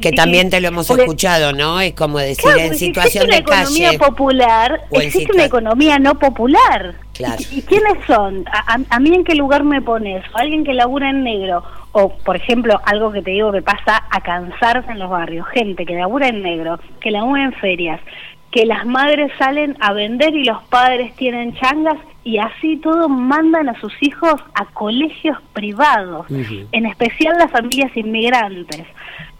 que, 0.00 0.12
también 0.12 0.50
te 0.50 0.60
lo 0.60 0.68
hemos 0.68 0.90
escuchado, 0.90 1.52
¿no? 1.52 1.80
Es 1.80 1.92
como 1.94 2.18
decir, 2.18 2.50
en 2.58 2.74
situación 2.74 3.28
de 3.28 3.36
economía 3.36 3.92
popular, 3.98 4.80
existe 4.90 5.32
una 5.32 5.44
economía 5.44 5.98
no 5.98 6.18
popular. 6.18 6.94
Claro. 7.12 7.36
¿Y, 7.50 7.62
quiénes 7.62 8.04
son? 8.06 8.44
A, 8.52 8.78
a, 8.90 9.00
mí 9.00 9.14
en 9.14 9.24
qué 9.24 9.34
lugar 9.34 9.64
me 9.64 9.80
pones? 9.80 10.24
¿Alguien 10.34 10.64
que 10.64 10.74
labura 10.74 11.10
en 11.10 11.24
negro? 11.24 11.62
O, 11.98 12.10
por 12.10 12.36
ejemplo, 12.36 12.78
algo 12.84 13.10
que 13.10 13.22
te 13.22 13.30
digo 13.30 13.50
que 13.52 13.62
pasa 13.62 14.04
a 14.10 14.20
cansarse 14.20 14.92
en 14.92 14.98
los 14.98 15.08
barrios. 15.08 15.46
Gente 15.48 15.86
que 15.86 15.94
labura 15.94 16.28
en 16.28 16.42
negro, 16.42 16.78
que 17.00 17.10
labura 17.10 17.44
en 17.44 17.54
ferias, 17.54 18.02
que 18.50 18.66
las 18.66 18.84
madres 18.84 19.32
salen 19.38 19.78
a 19.80 19.94
vender 19.94 20.36
y 20.36 20.44
los 20.44 20.62
padres 20.64 21.16
tienen 21.16 21.54
changas 21.54 21.96
y 22.22 22.36
así 22.36 22.76
todo 22.76 23.08
mandan 23.08 23.70
a 23.70 23.80
sus 23.80 23.94
hijos 24.02 24.34
a 24.52 24.66
colegios 24.74 25.38
privados, 25.54 26.26
en 26.30 26.84
especial 26.84 27.38
las 27.38 27.50
familias 27.50 27.96
inmigrantes, 27.96 28.84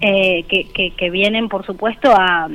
eh, 0.01 0.45
que, 0.49 0.65
que, 0.73 0.93
que 0.93 1.11
vienen, 1.11 1.51
por 1.51 1.67
supuesto, 1.67 2.11
a 2.11 2.49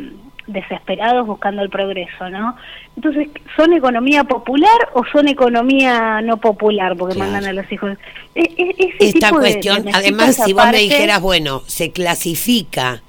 desesperados 0.51 1.25
buscando 1.27 1.61
el 1.61 1.69
progreso, 1.69 2.29
¿no? 2.29 2.55
Entonces, 2.95 3.29
¿son 3.55 3.73
economía 3.73 4.23
popular 4.23 4.89
o 4.93 5.03
son 5.05 5.27
economía 5.27 6.21
no 6.21 6.37
popular? 6.37 6.95
Porque 6.97 7.17
mandan 7.17 7.45
a 7.45 7.53
los 7.53 7.71
hijos. 7.71 7.97
E, 8.35 8.41
e, 8.41 8.95
Esta 8.99 9.31
cuestión, 9.31 9.85
además, 9.93 10.35
si 10.35 10.53
vos 10.53 10.65
me 10.71 10.77
dijeras, 10.77 11.21
bueno, 11.21 11.61
se 11.67 11.91
clasifica 11.91 13.01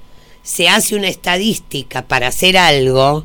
se 0.43 0.67
hace 0.67 0.95
una 0.95 1.07
estadística 1.07 2.03
para 2.03 2.27
hacer 2.27 2.57
algo, 2.57 3.23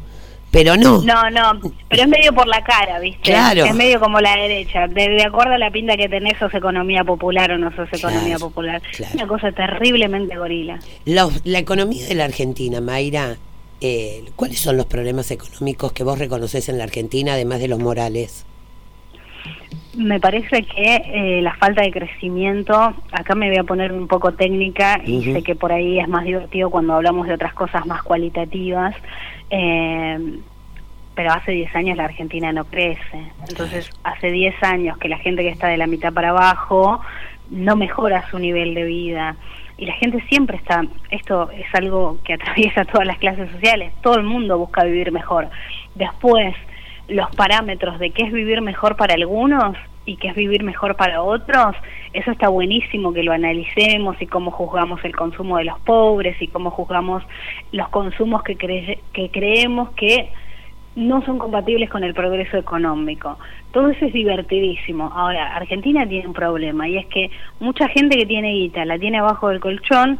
pero 0.51 0.77
no. 0.77 1.03
No, 1.03 1.29
no, 1.31 1.61
pero 1.89 2.05
es 2.05 2.09
medio 2.09 2.33
por 2.33 2.47
la 2.47 2.63
cara, 2.63 2.99
¿viste? 3.01 3.23
Claro. 3.23 3.65
Es 3.65 3.75
medio 3.75 4.01
como 4.01 4.21
la 4.21 4.37
derecha. 4.37 4.87
De, 4.87 5.23
acuerdo 5.23 5.55
a 5.55 5.59
la 5.59 5.71
pinta 5.71 5.97
que 5.97 6.09
tenés, 6.09 6.39
sos 6.39 6.55
economía 6.55 7.05
popular 7.05 7.51
o 7.51 7.59
no 7.59 7.75
sos 7.75 7.89
economía 7.93 8.39
popular. 8.39 8.81
Una 9.15 9.27
cosa 9.27 9.53
terriblemente 9.53 10.39
gorila. 10.39 10.79
la 11.05 11.59
economía 11.59 12.07
de 12.07 12.15
la 12.15 12.25
Argentina, 12.25 12.81
Mayra, 12.81 13.37
eh, 13.81 14.25
¿cuáles 14.37 14.61
son 14.61 14.77
los 14.77 14.87
problemas 14.87 15.31
económicos 15.31 15.93
que 15.93 16.05
vos 16.05 16.19
reconoces 16.19 16.69
en 16.69 16.79
la 16.79 16.85
Argentina, 16.85 17.35
además 17.35 17.61
de 17.61 17.69
los 17.69 17.79
morales? 17.79 18.45
Me 19.97 20.21
parece 20.21 20.63
que 20.63 21.03
eh, 21.07 21.43
la 21.43 21.55
falta 21.57 21.83
de 21.83 21.91
crecimiento, 21.91 22.95
acá 23.11 23.35
me 23.35 23.49
voy 23.49 23.59
a 23.59 23.65
poner 23.65 23.93
un 23.93 24.07
poco 24.07 24.33
técnica 24.33 25.01
y 25.05 25.25
sé 25.25 25.43
que 25.43 25.57
por 25.57 25.73
ahí 25.73 25.99
es 25.99 26.09
más 26.09 26.25
divertido 26.25 26.71
cuando 26.71 26.95
hablamos 26.95 27.27
de 27.27 27.35
otras 27.35 27.53
cosas 27.53 27.85
más 27.85 28.03
cualitativas, 28.03 28.95
eh, 29.51 30.39
pero 31.15 31.33
hace 31.33 31.51
10 31.51 31.75
años 31.75 31.97
la 31.97 32.05
Argentina 32.05 32.53
no 32.53 32.65
crece. 32.65 33.33
Entonces, 33.49 33.91
hace 34.05 34.31
10 34.31 34.63
años 34.63 34.99
que 34.99 35.09
la 35.09 35.19
gente 35.19 35.43
que 35.43 35.49
está 35.49 35.67
de 35.67 35.77
la 35.77 35.89
mitad 35.89 36.13
para 36.13 36.29
abajo 36.29 37.01
no 37.51 37.75
mejora 37.75 38.31
su 38.31 38.39
nivel 38.39 38.75
de 38.75 38.85
vida. 38.85 39.37
Y 39.79 39.87
la 39.87 39.95
gente 39.95 40.21
siempre 40.29 40.57
está, 40.57 40.85
esto 41.11 41.51
es 41.53 41.67
algo 41.73 42.19
que 42.25 42.35
atraviesa 42.35 42.85
todas 42.85 43.07
las 43.07 43.19
clases 43.19 43.51
sociales, 43.53 43.93
todo 44.03 44.17
el 44.17 44.25
mundo 44.25 44.59
busca 44.59 44.85
vivir 44.85 45.13
mejor. 45.13 45.49
Después, 45.95 46.55
los 47.09 47.35
parámetros 47.37 47.99
de 47.99 48.11
qué 48.11 48.25
es 48.25 48.33
vivir 48.33 48.61
mejor 48.61 48.97
para 48.97 49.15
algunos 49.15 49.77
y 50.05 50.17
qué 50.17 50.29
es 50.29 50.35
vivir 50.35 50.63
mejor 50.65 50.97
para 50.97 51.23
otros, 51.23 51.77
eso 52.13 52.31
está 52.31 52.49
buenísimo 52.49 53.13
que 53.13 53.23
lo 53.23 53.33
analicemos 53.33 54.21
y 54.21 54.27
cómo 54.27 54.51
juzgamos 54.51 55.05
el 55.05 55.15
consumo 55.15 55.59
de 55.59 55.65
los 55.65 55.79
pobres 55.81 56.41
y 56.41 56.49
cómo 56.49 56.71
juzgamos 56.71 57.23
los 57.73 57.89
consumos 57.89 58.43
que, 58.43 58.57
que 58.57 59.31
creemos 59.31 59.91
que 59.91 60.31
no 60.97 61.25
son 61.25 61.39
compatibles 61.39 61.91
con 61.91 62.05
el 62.05 62.15
progreso 62.15 62.57
económico. 62.57 63.39
Todo 63.73 63.91
eso 63.91 64.07
es 64.07 64.13
divertidísimo. 64.13 65.13
Ahora, 65.15 65.55
Argentina 65.57 66.07
tiene 66.09 66.27
un 66.27 66.33
problema 66.33 66.89
y 66.89 66.99
es 66.99 67.07
que 67.07 67.31
mucha 67.61 67.89
gente 67.89 68.17
que 68.17 68.27
tiene 68.27 68.53
guita 68.53 68.85
la 68.85 68.99
tiene 68.99 69.19
abajo 69.19 69.49
del 69.49 69.61
colchón, 69.61 70.19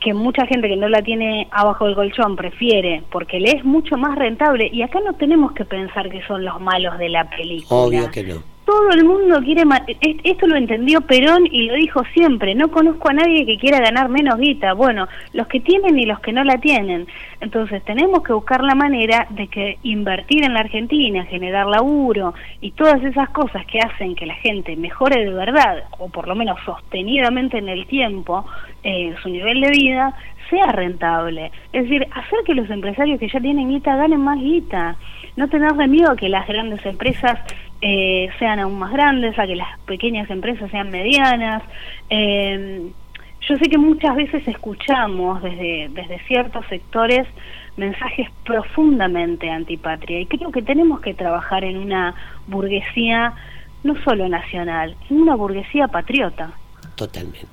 que 0.00 0.14
mucha 0.14 0.46
gente 0.46 0.68
que 0.68 0.76
no 0.76 0.88
la 0.88 1.02
tiene 1.02 1.48
abajo 1.50 1.86
del 1.86 1.94
colchón 1.94 2.36
prefiere 2.36 3.02
porque 3.10 3.40
le 3.40 3.50
es 3.50 3.64
mucho 3.64 3.96
más 3.96 4.16
rentable 4.16 4.68
y 4.72 4.82
acá 4.82 5.00
no 5.04 5.14
tenemos 5.14 5.52
que 5.52 5.64
pensar 5.64 6.10
que 6.10 6.22
son 6.26 6.44
los 6.44 6.60
malos 6.60 6.98
de 6.98 7.08
la 7.08 7.28
película. 7.28 7.80
Obvio 7.80 8.10
que 8.10 8.22
no 8.22 8.53
todo 8.64 8.90
el 8.92 9.04
mundo 9.04 9.40
quiere 9.42 9.64
esto 10.24 10.46
lo 10.46 10.56
entendió 10.56 11.00
Perón 11.02 11.46
y 11.50 11.66
lo 11.66 11.74
dijo 11.74 12.02
siempre 12.14 12.54
no 12.54 12.70
conozco 12.70 13.10
a 13.10 13.12
nadie 13.12 13.44
que 13.44 13.58
quiera 13.58 13.80
ganar 13.80 14.08
menos 14.08 14.38
guita. 14.38 14.72
Bueno 14.72 15.06
los 15.32 15.46
que 15.48 15.60
tienen 15.60 15.98
y 15.98 16.06
los 16.06 16.20
que 16.20 16.32
no 16.32 16.44
la 16.44 16.58
tienen. 16.58 17.06
Entonces 17.40 17.82
tenemos 17.84 18.22
que 18.22 18.32
buscar 18.32 18.62
la 18.62 18.74
manera 18.74 19.26
de 19.30 19.48
que 19.48 19.78
invertir 19.82 20.44
en 20.44 20.54
la 20.54 20.60
Argentina 20.60 21.24
generar 21.24 21.66
laburo 21.66 22.34
y 22.60 22.70
todas 22.72 23.02
esas 23.02 23.28
cosas 23.30 23.66
que 23.66 23.80
hacen 23.80 24.14
que 24.14 24.26
la 24.26 24.34
gente 24.36 24.76
mejore 24.76 25.24
de 25.24 25.32
verdad 25.32 25.84
o 25.98 26.08
por 26.08 26.26
lo 26.26 26.34
menos 26.34 26.58
sostenidamente 26.64 27.58
en 27.58 27.68
el 27.68 27.86
tiempo 27.86 28.46
eh, 28.82 29.14
su 29.22 29.28
nivel 29.28 29.60
de 29.60 29.70
vida 29.70 30.14
sea 30.50 30.72
rentable. 30.72 31.50
Es 31.72 31.84
decir 31.84 32.06
hacer 32.12 32.38
que 32.46 32.54
los 32.54 32.68
empresarios 32.70 33.18
que 33.18 33.28
ya 33.28 33.40
tienen 33.40 33.68
guita 33.68 33.96
ganen 33.96 34.20
más 34.20 34.38
guita. 34.38 34.96
No 35.36 35.48
tener 35.48 35.72
de 35.72 35.88
miedo 35.88 36.12
a 36.12 36.16
que 36.16 36.28
las 36.28 36.46
grandes 36.46 36.84
empresas 36.86 37.40
eh, 37.86 38.30
sean 38.38 38.60
aún 38.60 38.78
más 38.78 38.90
grandes, 38.92 39.38
a 39.38 39.46
que 39.46 39.56
las 39.56 39.78
pequeñas 39.80 40.30
empresas 40.30 40.70
sean 40.70 40.88
medianas. 40.88 41.62
Eh, 42.08 42.90
yo 43.46 43.56
sé 43.58 43.68
que 43.68 43.76
muchas 43.76 44.16
veces 44.16 44.48
escuchamos 44.48 45.42
desde, 45.42 45.90
desde 45.90 46.18
ciertos 46.20 46.64
sectores 46.68 47.26
mensajes 47.76 48.28
profundamente 48.42 49.50
antipatria 49.50 50.18
y 50.18 50.24
creo 50.24 50.50
que 50.50 50.62
tenemos 50.62 51.02
que 51.02 51.12
trabajar 51.12 51.62
en 51.62 51.76
una 51.76 52.14
burguesía 52.46 53.34
no 53.82 54.02
solo 54.02 54.30
nacional, 54.30 54.96
en 55.10 55.20
una 55.20 55.34
burguesía 55.34 55.86
patriota. 55.88 56.52
Totalmente. 56.94 57.48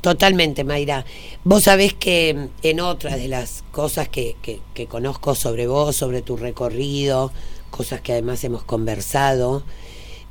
Totalmente, 0.00 0.64
Mayra. 0.64 1.04
Vos 1.44 1.64
sabés 1.64 1.92
que 1.92 2.48
en 2.62 2.80
otra 2.80 3.16
de 3.16 3.28
las 3.28 3.64
cosas 3.70 4.08
que, 4.08 4.36
que, 4.40 4.60
que 4.72 4.86
conozco 4.86 5.34
sobre 5.34 5.66
vos, 5.66 5.94
sobre 5.94 6.22
tu 6.22 6.38
recorrido, 6.38 7.32
cosas 7.74 8.00
que 8.00 8.12
además 8.12 8.44
hemos 8.44 8.62
conversado, 8.62 9.64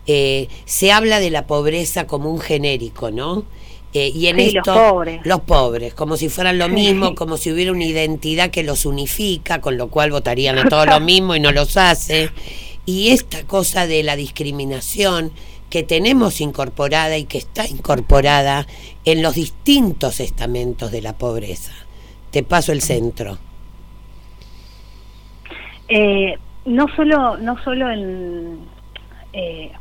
eh, 0.08 0.48
se 0.66 0.92
habla 0.92 1.20
de 1.20 1.30
la 1.30 1.46
pobreza 1.46 2.08
como 2.08 2.32
un 2.32 2.40
genérico, 2.40 3.12
¿no? 3.12 3.44
Eh, 3.94 4.12
y 4.16 4.28
en 4.28 4.40
esto, 4.40 4.62
los 4.66 4.76
pobres. 4.76 5.22
Los 5.26 5.42
pobres, 5.42 5.94
como 5.94 6.18
si 6.18 6.30
fueran 6.30 6.58
lo 6.58 6.70
mismo, 6.70 7.16
como 7.16 7.38
si 7.38 7.52
hubiera 7.52 7.72
una 7.72 7.86
identidad 7.86 8.50
que 8.50 8.64
los 8.64 8.86
unifica, 8.86 9.62
con 9.62 9.78
lo 9.78 9.90
cual 9.90 10.12
votarían 10.12 10.58
a 10.58 10.68
todos 10.68 10.88
lo 10.88 11.00
mismo 11.00 11.36
y 11.36 11.40
no 11.40 11.52
los 11.52 11.78
hace. 11.78 12.30
Y 12.86 13.10
esta 13.10 13.44
cosa 13.44 13.86
de 13.86 14.04
la 14.04 14.16
discriminación 14.16 15.32
que 15.70 15.84
tenemos 15.84 16.40
incorporada 16.40 17.18
y 17.18 17.26
que 17.26 17.38
está 17.38 17.68
incorporada 17.68 18.68
en 19.06 19.22
los 19.22 19.36
distintos 19.36 20.20
estamentos 20.20 20.92
de 20.92 21.02
la 21.02 21.18
pobreza. 21.18 21.74
Te 22.32 22.42
paso 22.44 22.72
el 22.72 22.82
centro. 22.82 23.38
Eh, 25.88 26.38
no 26.66 26.88
solo 26.96 27.38
no 27.38 27.58
solo 27.64 27.90
en, 27.90 28.60
eh, 29.34 29.72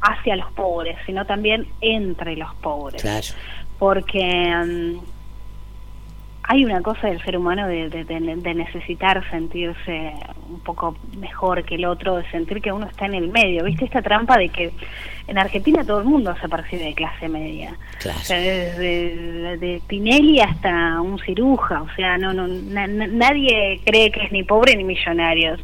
hacia 0.00 0.36
los 0.36 0.52
pobres 0.52 0.96
sino 1.06 1.24
también 1.24 1.66
entre 1.80 2.36
los 2.36 2.54
pobres. 2.56 3.34
Porque 3.78 4.54
mm, 4.64 4.98
hay 6.44 6.64
una 6.64 6.80
cosa 6.80 7.08
del 7.08 7.22
ser 7.22 7.36
humano 7.36 7.66
de, 7.66 7.88
de, 7.88 8.54
necesitar 8.54 9.28
sentirse 9.30 10.14
un 10.48 10.60
poco 10.60 10.96
mejor 11.18 11.64
que 11.64 11.76
el 11.76 11.84
otro, 11.84 12.16
de 12.16 12.30
sentir 12.30 12.60
que 12.60 12.72
uno 12.72 12.86
está 12.86 13.06
en 13.06 13.14
el 13.14 13.28
medio. 13.28 13.64
¿Viste 13.64 13.84
esta 13.84 14.02
trampa 14.02 14.38
de 14.38 14.48
que 14.48 14.72
en 15.26 15.38
Argentina 15.38 15.84
todo 15.84 16.00
el 16.00 16.04
mundo 16.04 16.34
se 16.40 16.48
percibe 16.48 16.84
de 16.84 16.94
clase 16.94 17.28
media? 17.28 17.76
O 18.04 18.24
sea, 18.24 18.38
desde 18.38 19.56
de 19.58 19.82
Pinelli 19.86 20.40
hasta 20.40 21.00
un 21.00 21.18
ciruja. 21.18 21.82
O 21.82 21.88
sea, 21.96 22.18
no, 22.18 22.32
no 22.32 22.46
nadie 22.46 23.80
cree 23.84 24.10
que 24.10 24.24
es 24.24 24.32
ni 24.32 24.42
pobre 24.42 24.76
ni 24.76 24.84
millonario. 24.84 25.56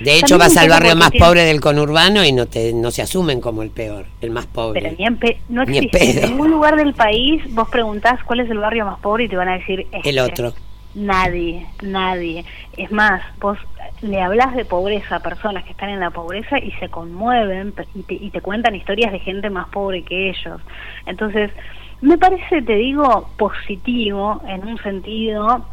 De 0.00 0.18
hecho, 0.18 0.38
vas 0.38 0.56
al 0.56 0.68
barrio 0.68 0.94
más 0.96 1.10
pobre 1.10 1.44
del 1.44 1.60
conurbano 1.60 2.24
y 2.24 2.32
no 2.32 2.46
te 2.46 2.72
no 2.72 2.90
se 2.90 3.02
asumen 3.02 3.40
como 3.40 3.62
el 3.62 3.70
peor, 3.70 4.06
el 4.20 4.30
más 4.30 4.46
pobre. 4.46 4.80
Pero 4.80 4.94
ni 4.98 5.04
en 5.04 5.18
no 5.48 5.62
existe. 5.62 6.24
En 6.24 6.30
ningún 6.30 6.50
lugar 6.50 6.76
del 6.76 6.94
país 6.94 7.42
vos 7.54 7.68
preguntás 7.68 8.22
cuál 8.24 8.40
es 8.40 8.50
el 8.50 8.58
barrio 8.58 8.84
más 8.84 9.00
pobre 9.00 9.24
y 9.24 9.28
te 9.28 9.36
van 9.36 9.48
a 9.48 9.58
decir 9.58 9.86
este. 9.92 10.10
el 10.10 10.18
otro. 10.20 10.52
Nadie, 10.94 11.66
nadie. 11.82 12.44
Es 12.76 12.90
más, 12.90 13.22
vos 13.40 13.58
le 14.00 14.20
hablas 14.20 14.54
de 14.54 14.64
pobreza 14.64 15.16
a 15.16 15.20
personas 15.20 15.64
que 15.64 15.72
están 15.72 15.90
en 15.90 16.00
la 16.00 16.10
pobreza 16.10 16.58
y 16.58 16.70
se 16.72 16.88
conmueven 16.88 17.74
y 17.94 18.02
te, 18.04 18.14
y 18.14 18.30
te 18.30 18.40
cuentan 18.40 18.74
historias 18.74 19.12
de 19.12 19.20
gente 19.20 19.50
más 19.50 19.68
pobre 19.68 20.04
que 20.04 20.30
ellos. 20.30 20.60
Entonces, 21.06 21.50
me 22.00 22.16
parece, 22.18 22.62
te 22.62 22.74
digo, 22.74 23.34
positivo 23.36 24.40
en 24.46 24.66
un 24.66 24.78
sentido 24.78 25.68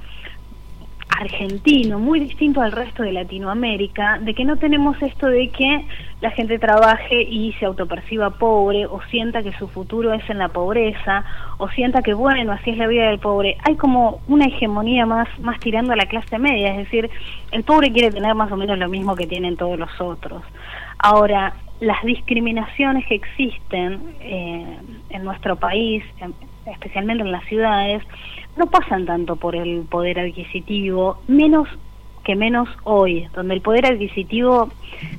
argentino, 1.10 2.00
muy 2.00 2.20
distinto 2.20 2.62
al 2.62 2.72
resto 2.72 3.04
de 3.04 3.14
Latinoamérica, 3.14 4.20
de 4.20 4.34
que 4.34 4.44
no 4.44 4.58
tenemos 4.58 5.02
esto 5.02 5.28
de 5.28 5.50
que 5.50 5.86
la 6.22 6.32
gente 6.32 6.60
trabaje 6.60 7.22
y 7.22 7.54
se 7.54 7.66
autoperciba 7.66 8.32
pobre 8.32 8.86
o 8.86 9.02
sienta 9.10 9.42
que 9.42 9.54
su 9.54 9.68
futuro 9.68 10.14
es 10.14 10.30
en 10.30 10.40
la 10.40 10.50
pobreza 10.50 11.24
o 11.58 11.70
sienta 11.70 12.02
que 12.02 12.14
bueno, 12.14 12.52
así 12.52 12.72
es 12.72 12.78
la 12.78 12.88
vida 12.88 13.08
del 13.08 13.20
pobre. 13.20 13.58
Hay 13.64 13.76
como 13.76 14.22
una 14.28 14.46
hegemonía 14.46 15.06
más 15.06 15.28
más 15.40 15.60
tirando 15.60 15.94
a 15.94 15.96
la 15.96 16.06
clase 16.06 16.38
media, 16.38 16.72
es 16.72 16.78
decir, 16.78 17.10
el 17.52 17.64
pobre 17.64 17.92
quiere 17.92 18.12
tener 18.12 18.36
más 18.36 18.52
o 18.52 18.58
menos 18.58 18.78
lo 18.78 18.90
mismo 18.90 19.16
que 19.16 19.28
tienen 19.28 19.56
todos 19.56 19.80
los 19.80 20.02
otros. 20.02 20.44
Ahora, 20.98 21.54
las 21.80 22.04
discriminaciones 22.04 23.06
que 23.06 23.16
existen 23.16 24.16
eh, 24.22 24.78
en 25.10 25.24
nuestro 25.24 25.56
país, 25.58 26.04
especialmente 26.66 27.24
en 27.24 27.32
las 27.32 27.46
ciudades, 27.46 28.04
no 28.58 28.68
pasan 28.68 29.06
tanto 29.06 29.36
por 29.36 29.56
el 29.56 29.82
poder 29.84 30.20
adquisitivo, 30.20 31.20
menos 31.28 31.68
que 32.24 32.36
menos 32.36 32.68
hoy, 32.84 33.28
donde 33.34 33.54
el 33.54 33.62
poder 33.62 33.86
adquisitivo 33.86 34.70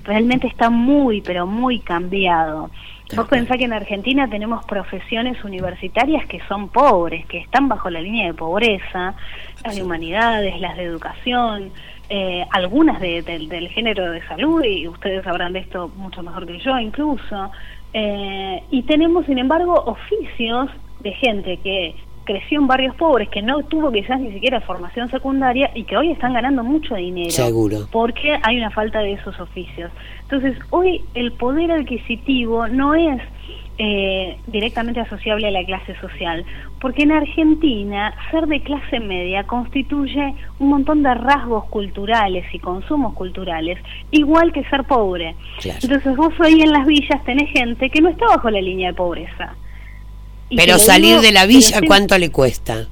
realmente 0.02 0.48
está 0.48 0.70
muy, 0.70 1.20
pero 1.20 1.46
muy 1.46 1.78
cambiado. 1.78 2.70
Vos 3.14 3.28
pensás 3.28 3.56
que 3.58 3.64
en 3.64 3.72
Argentina 3.72 4.28
tenemos 4.28 4.64
profesiones 4.66 5.42
universitarias 5.44 6.26
que 6.26 6.40
son 6.48 6.68
pobres, 6.68 7.24
que 7.26 7.38
están 7.38 7.68
bajo 7.68 7.88
la 7.88 8.00
línea 8.00 8.26
de 8.26 8.34
pobreza, 8.34 9.14
las 9.64 9.76
de 9.76 9.82
humanidades, 9.84 10.60
las 10.60 10.76
de 10.76 10.82
educación, 10.82 11.70
eh, 12.08 12.44
algunas 12.50 13.00
del 13.00 13.68
género 13.68 14.10
de 14.10 14.26
salud, 14.26 14.64
y 14.64 14.88
ustedes 14.88 15.22
sabrán 15.22 15.52
de 15.52 15.60
esto 15.60 15.88
mucho 15.96 16.24
mejor 16.24 16.46
que 16.46 16.58
yo 16.58 16.76
incluso. 16.80 17.52
Eh, 17.92 18.62
y 18.70 18.82
tenemos, 18.82 19.24
sin 19.26 19.38
embargo, 19.38 19.74
oficios 19.86 20.68
de 21.00 21.12
gente 21.12 21.58
que 21.58 21.94
creció 22.24 22.60
en 22.60 22.66
barrios 22.66 22.94
pobres, 22.96 23.28
que 23.30 23.40
no 23.40 23.62
tuvo 23.62 23.90
quizás 23.90 24.20
ni 24.20 24.32
siquiera 24.32 24.60
formación 24.60 25.10
secundaria 25.10 25.70
y 25.74 25.84
que 25.84 25.96
hoy 25.96 26.10
están 26.10 26.34
ganando 26.34 26.62
mucho 26.62 26.96
dinero. 26.96 27.30
Seguro. 27.30 27.88
Porque 27.90 28.38
hay 28.42 28.58
una 28.58 28.70
falta 28.70 28.98
de 29.00 29.12
esos 29.12 29.38
oficios. 29.40 29.90
Entonces, 30.22 30.58
hoy 30.70 31.02
el 31.14 31.32
poder 31.32 31.70
adquisitivo 31.70 32.66
no 32.68 32.94
es 32.94 33.22
eh, 33.78 34.38
directamente 34.46 35.00
asociable 35.00 35.48
a 35.48 35.50
la 35.50 35.62
clase 35.64 35.94
social, 36.00 36.44
porque 36.80 37.02
en 37.02 37.12
Argentina 37.12 38.14
ser 38.30 38.46
de 38.46 38.62
clase 38.62 39.00
media 39.00 39.44
constituye 39.44 40.34
un 40.58 40.70
montón 40.70 41.02
de 41.02 41.12
rasgos 41.12 41.66
culturales 41.66 42.46
y 42.54 42.58
consumos 42.58 43.12
culturales, 43.14 43.78
igual 44.10 44.52
que 44.52 44.64
ser 44.64 44.84
pobre. 44.84 45.36
Entonces 45.62 46.16
vos 46.16 46.32
hoy 46.40 46.62
en 46.62 46.72
las 46.72 46.86
villas 46.86 47.22
tenés 47.24 47.50
gente 47.50 47.90
que 47.90 48.00
no 48.00 48.08
está 48.08 48.26
bajo 48.26 48.48
la 48.50 48.62
línea 48.62 48.88
de 48.88 48.94
pobreza. 48.94 49.54
Pero 50.54 50.78
salir 50.78 51.20
de 51.20 51.32
la 51.32 51.46
villa, 51.46 51.80
¿cuánto 51.86 52.18
le 52.18 52.30
cuesta? 52.30 52.86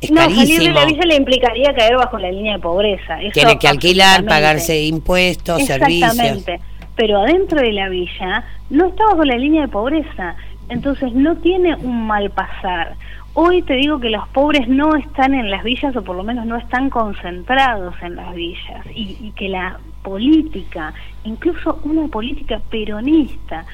Es 0.00 0.10
no, 0.10 0.22
salir 0.22 0.60
de 0.60 0.70
la 0.70 0.84
villa 0.84 1.02
le 1.06 1.16
implicaría 1.16 1.74
caer 1.74 1.96
bajo 1.96 2.18
la 2.18 2.30
línea 2.30 2.54
de 2.54 2.58
pobreza. 2.58 3.18
Tiene 3.32 3.58
que 3.58 3.68
alquilar, 3.68 4.24
pagarse 4.24 4.84
impuestos, 4.84 5.60
Exactamente. 5.60 6.60
Pero 6.96 7.22
adentro 7.22 7.60
de 7.60 7.72
la 7.72 7.88
villa 7.88 8.44
no 8.70 8.88
está 8.88 9.04
bajo 9.06 9.24
la 9.24 9.36
línea 9.36 9.62
de 9.62 9.68
pobreza. 9.68 10.36
Entonces 10.68 11.12
no 11.12 11.36
tiene 11.36 11.74
un 11.76 12.06
mal 12.06 12.30
pasar. 12.30 12.94
Hoy 13.36 13.62
te 13.62 13.74
digo 13.74 13.98
que 13.98 14.10
los 14.10 14.28
pobres 14.28 14.68
no 14.68 14.94
están 14.94 15.34
en 15.34 15.50
las 15.50 15.64
villas 15.64 15.94
o 15.96 16.02
por 16.02 16.14
lo 16.14 16.22
menos 16.22 16.46
no 16.46 16.56
están 16.56 16.88
concentrados 16.88 17.94
en 18.00 18.14
las 18.14 18.32
villas 18.32 18.86
y, 18.94 19.16
y 19.20 19.32
que 19.32 19.48
la 19.48 19.78
política, 20.04 20.94
incluso 21.24 21.80
una 21.82 22.06
política 22.06 22.60
peronista, 22.70 23.64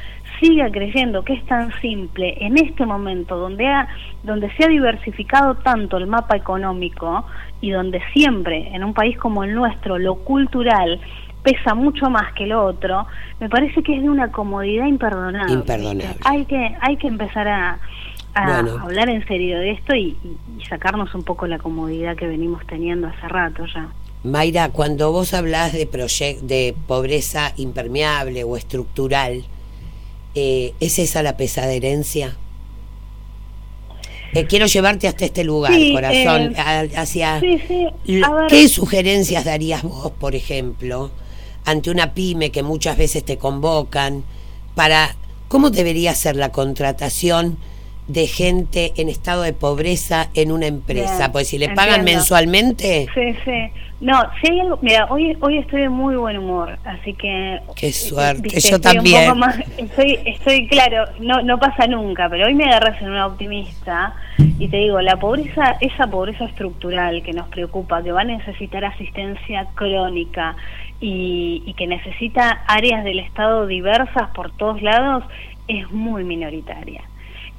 siga 0.40 0.70
creyendo 0.70 1.22
que 1.22 1.34
es 1.34 1.44
tan 1.44 1.72
simple 1.80 2.36
en 2.40 2.56
este 2.56 2.86
momento 2.86 3.36
donde 3.36 3.66
ha, 3.66 3.88
donde 4.22 4.50
se 4.52 4.64
ha 4.64 4.68
diversificado 4.68 5.56
tanto 5.56 5.98
el 5.98 6.06
mapa 6.06 6.36
económico 6.36 7.26
y 7.60 7.70
donde 7.70 8.00
siempre 8.14 8.68
en 8.74 8.82
un 8.82 8.94
país 8.94 9.18
como 9.18 9.44
el 9.44 9.54
nuestro 9.54 9.98
lo 9.98 10.14
cultural 10.16 11.00
pesa 11.42 11.74
mucho 11.74 12.10
más 12.10 12.32
que 12.34 12.46
lo 12.46 12.64
otro, 12.64 13.06
me 13.40 13.48
parece 13.48 13.82
que 13.82 13.96
es 13.96 14.02
de 14.02 14.10
una 14.10 14.30
comodidad 14.30 14.86
imperdonable. 14.86 15.52
Imperdonable. 15.52 16.16
Hay 16.24 16.44
que 16.44 16.76
hay 16.80 16.96
que 16.96 17.08
empezar 17.08 17.48
a, 17.48 17.78
hablar 18.34 19.08
en 19.08 19.26
serio 19.26 19.58
de 19.58 19.72
esto 19.72 19.94
y, 19.94 20.16
y 20.58 20.64
sacarnos 20.68 21.14
un 21.14 21.22
poco 21.22 21.46
la 21.46 21.58
comodidad 21.58 22.16
que 22.16 22.26
venimos 22.26 22.66
teniendo 22.66 23.08
hace 23.08 23.28
rato 23.28 23.64
ya. 23.66 23.88
Mayra, 24.22 24.68
cuando 24.68 25.12
vos 25.12 25.32
hablás 25.32 25.72
de, 25.72 25.86
de 26.42 26.74
pobreza 26.86 27.52
impermeable 27.56 28.44
o 28.44 28.56
estructural, 28.56 29.44
eh, 30.34 30.74
¿Es 30.78 30.98
esa 30.98 31.22
la 31.22 31.36
pesada 31.36 31.72
herencia? 31.72 32.36
Eh, 34.32 34.46
quiero 34.46 34.66
llevarte 34.66 35.08
hasta 35.08 35.24
este 35.24 35.42
lugar, 35.42 35.72
corazón. 35.92 36.54
Eh, 36.56 36.90
hacia, 36.96 37.40
¿Qué 37.40 38.68
sugerencias 38.68 39.44
darías 39.44 39.82
vos, 39.82 40.12
por 40.12 40.36
ejemplo, 40.36 41.10
ante 41.64 41.90
una 41.90 42.14
pyme 42.14 42.52
que 42.52 42.62
muchas 42.62 42.96
veces 42.96 43.24
te 43.24 43.38
convocan 43.38 44.22
para 44.76 45.16
cómo 45.48 45.70
debería 45.70 46.14
ser 46.14 46.36
la 46.36 46.52
contratación 46.52 47.58
de 48.12 48.26
gente 48.26 48.92
en 48.96 49.08
estado 49.08 49.42
de 49.42 49.52
pobreza 49.52 50.28
en 50.34 50.52
una 50.52 50.66
empresa? 50.66 51.32
pues 51.32 51.48
si 51.48 51.58
le 51.58 51.68
pagan 51.70 52.04
mensualmente. 52.04 53.08
Sí, 53.14 53.36
sí. 53.44 53.70
No, 54.00 54.18
si 54.40 54.50
hay 54.50 54.60
algo, 54.60 54.78
mira, 54.80 55.06
hoy 55.10 55.36
hoy 55.40 55.58
estoy 55.58 55.82
de 55.82 55.88
muy 55.90 56.16
buen 56.16 56.38
humor, 56.38 56.78
así 56.84 57.12
que 57.12 57.60
qué 57.76 57.92
suerte, 57.92 58.58
yo 58.58 58.80
también. 58.80 59.30
estoy 59.76 60.18
estoy 60.24 60.66
claro, 60.68 61.04
no 61.20 61.42
no 61.42 61.58
pasa 61.58 61.86
nunca, 61.86 62.26
pero 62.30 62.46
hoy 62.46 62.54
me 62.54 62.64
agarras 62.64 63.00
en 63.02 63.10
una 63.10 63.26
optimista 63.26 64.14
y 64.58 64.68
te 64.68 64.78
digo, 64.78 65.02
la 65.02 65.16
pobreza, 65.16 65.76
esa 65.82 66.06
pobreza 66.06 66.46
estructural 66.46 67.22
que 67.22 67.34
nos 67.34 67.48
preocupa, 67.48 68.02
que 68.02 68.10
va 68.10 68.22
a 68.22 68.24
necesitar 68.24 68.86
asistencia 68.86 69.66
crónica 69.74 70.56
y, 70.98 71.62
y 71.66 71.74
que 71.74 71.86
necesita 71.86 72.62
áreas 72.68 73.04
del 73.04 73.18
Estado 73.18 73.66
diversas 73.66 74.30
por 74.30 74.50
todos 74.52 74.80
lados, 74.80 75.24
es 75.68 75.90
muy 75.90 76.24
minoritaria 76.24 77.02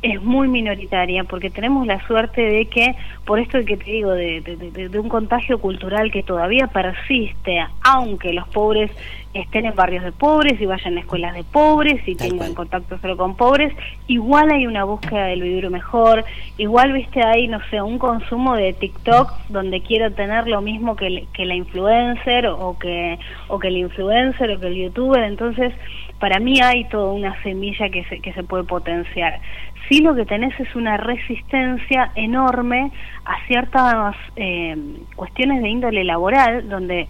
es 0.02 0.22
muy 0.22 0.48
minoritaria 0.48 1.24
porque 1.26 1.50
tenemos 1.50 1.86
la 1.86 2.06
suerte 2.08 2.42
de 2.42 2.66
que, 2.66 2.96
por 3.26 3.40
esto 3.40 3.64
que 3.64 3.78
te 3.78 3.92
digo, 3.92 4.12
de, 4.12 4.42
de, 4.42 5.00
un 5.00 5.10
contagio 5.10 5.60
cultural 5.60 6.12
que 6.12 6.24
todavía 6.24 6.68
persiste, 6.68 7.64
aunque 7.84 8.34
los 8.34 8.48
pobres 8.48 8.90
estén 9.34 9.66
en 9.66 9.76
barrios 9.76 10.04
de 10.04 10.12
pobres 10.12 10.60
y 10.60 10.66
vayan 10.66 10.98
a 10.98 11.02
escuelas 11.02 11.36
de 11.36 11.44
pobres 11.44 12.06
y 12.08 12.16
tengan 12.16 12.54
contacto 12.54 12.98
solo 12.98 13.16
con 13.16 13.36
pobres, 13.36 13.74
igual 14.08 14.52
hay 14.52 14.66
una 14.66 14.84
búsqueda 14.84 15.26
del 15.26 15.42
vivir 15.42 15.70
mejor, 15.70 16.26
igual 16.58 16.92
viste 16.94 17.24
ahí, 17.24 17.48
no 17.48 17.60
sé, 17.70 17.82
un 17.82 18.00
consumo 18.00 18.56
de 18.56 18.74
TikTok 18.74 19.32
donde 19.50 19.82
quiero 19.82 20.12
tener 20.12 20.48
lo 20.48 20.62
mismo 20.62 20.96
que, 20.96 21.28
que 21.34 21.46
la 21.46 21.56
influencer 21.56 22.48
o 22.48 22.78
que, 22.78 23.20
o 23.48 23.60
que 23.60 23.68
el 23.68 23.78
influencer 23.78 24.52
o 24.52 24.60
que 24.60 24.68
el 24.68 24.76
youtuber, 24.76 25.24
entonces 25.24 25.74
para 26.20 26.40
mí 26.40 26.62
hay 26.62 26.86
toda 26.86 27.12
una 27.14 27.42
semilla 27.42 27.90
que 27.90 28.04
se, 28.06 28.20
que 28.20 28.32
se 28.34 28.44
puede 28.44 28.64
potenciar 28.64 29.40
sí 29.88 30.02
lo 30.02 30.16
que 30.16 30.26
tenés 30.26 30.58
es 30.60 30.76
una 30.76 30.98
resistencia 30.98 32.12
enorme 32.16 32.92
a 33.26 33.46
ciertas 33.48 34.16
eh, 34.36 34.76
cuestiones 35.16 35.62
de 35.62 35.70
índole 35.70 36.04
laboral, 36.04 36.68
donde 36.70 37.08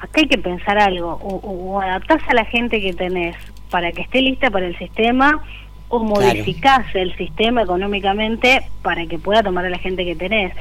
acá 0.00 0.20
hay 0.20 0.28
que 0.28 0.38
pensar 0.38 0.78
algo, 0.78 1.14
o, 1.22 1.80
adaptás 1.80 2.22
a 2.28 2.34
la 2.34 2.44
gente 2.44 2.80
que 2.80 2.92
tenés 2.92 3.36
para 3.70 3.92
que 3.92 4.02
esté 4.02 4.22
lista 4.22 4.50
para 4.50 4.66
el 4.66 4.76
sistema, 4.78 5.42
o 5.88 6.02
modificás 6.02 6.86
el 6.94 7.16
sistema 7.16 7.62
económicamente 7.62 8.62
para 8.82 9.06
que 9.06 9.18
pueda 9.18 9.42
tomar 9.42 9.66
a 9.66 9.70
la 9.70 9.78
gente 9.78 10.04
que 10.04 10.16
tenés 10.16 10.52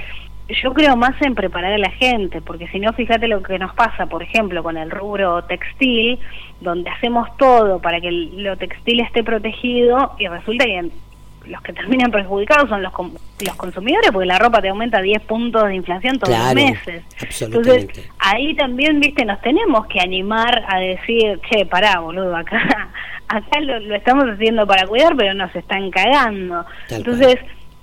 yo 0.48 0.74
creo 0.74 0.96
más 0.96 1.20
en 1.22 1.34
preparar 1.34 1.74
a 1.74 1.78
la 1.78 1.90
gente, 1.90 2.42
porque 2.42 2.68
si 2.68 2.80
no, 2.80 2.94
fíjate 2.94 3.28
lo 3.28 3.42
que 3.42 3.58
nos 3.58 3.74
pasa, 3.74 4.06
por 4.06 4.22
ejemplo, 4.22 4.62
con 4.62 4.78
el 4.78 4.92
rubro 4.92 5.44
textil, 5.46 6.20
donde 6.62 6.90
hacemos 6.90 7.36
todo 7.38 7.80
para 7.80 8.00
que 8.00 8.12
lo 8.12 8.56
textil 8.58 9.00
esté 9.00 9.24
protegido 9.24 10.14
y 10.20 10.28
resulta 10.28 10.66
que 10.66 10.92
los 11.48 11.62
que 11.62 11.74
terminan 11.74 12.12
perjudicados 12.12 12.70
son 12.70 12.82
los, 12.82 12.94
los 12.94 13.56
consumidores, 13.56 14.12
porque 14.12 14.28
la 14.28 14.40
ropa 14.40 14.62
te 14.62 14.70
aumenta 14.70 15.02
10 15.02 15.22
puntos 15.24 15.68
de 15.68 15.76
inflación 15.76 16.20
todos 16.20 16.38
los 16.38 16.54
meses. 16.54 17.04
Entonces, 17.42 17.88
ahí 18.20 18.56
también, 18.56 19.00
viste, 19.00 19.26
nos 19.26 19.42
tenemos 19.42 19.86
que 19.88 20.00
animar 20.00 20.64
a 20.68 20.80
decir, 20.80 21.40
che, 21.50 21.66
pará, 21.66 22.00
boludo, 22.00 22.36
acá, 22.36 22.90
acá 23.28 23.60
lo, 23.62 23.96
estamos 23.96 24.26
haciendo 24.26 24.66
para 24.68 24.88
cuidar, 24.88 25.16
pero 25.16 25.34
nos 25.34 25.56
están 25.56 25.90
cagando. 25.92 26.66
Entonces, 26.90 27.38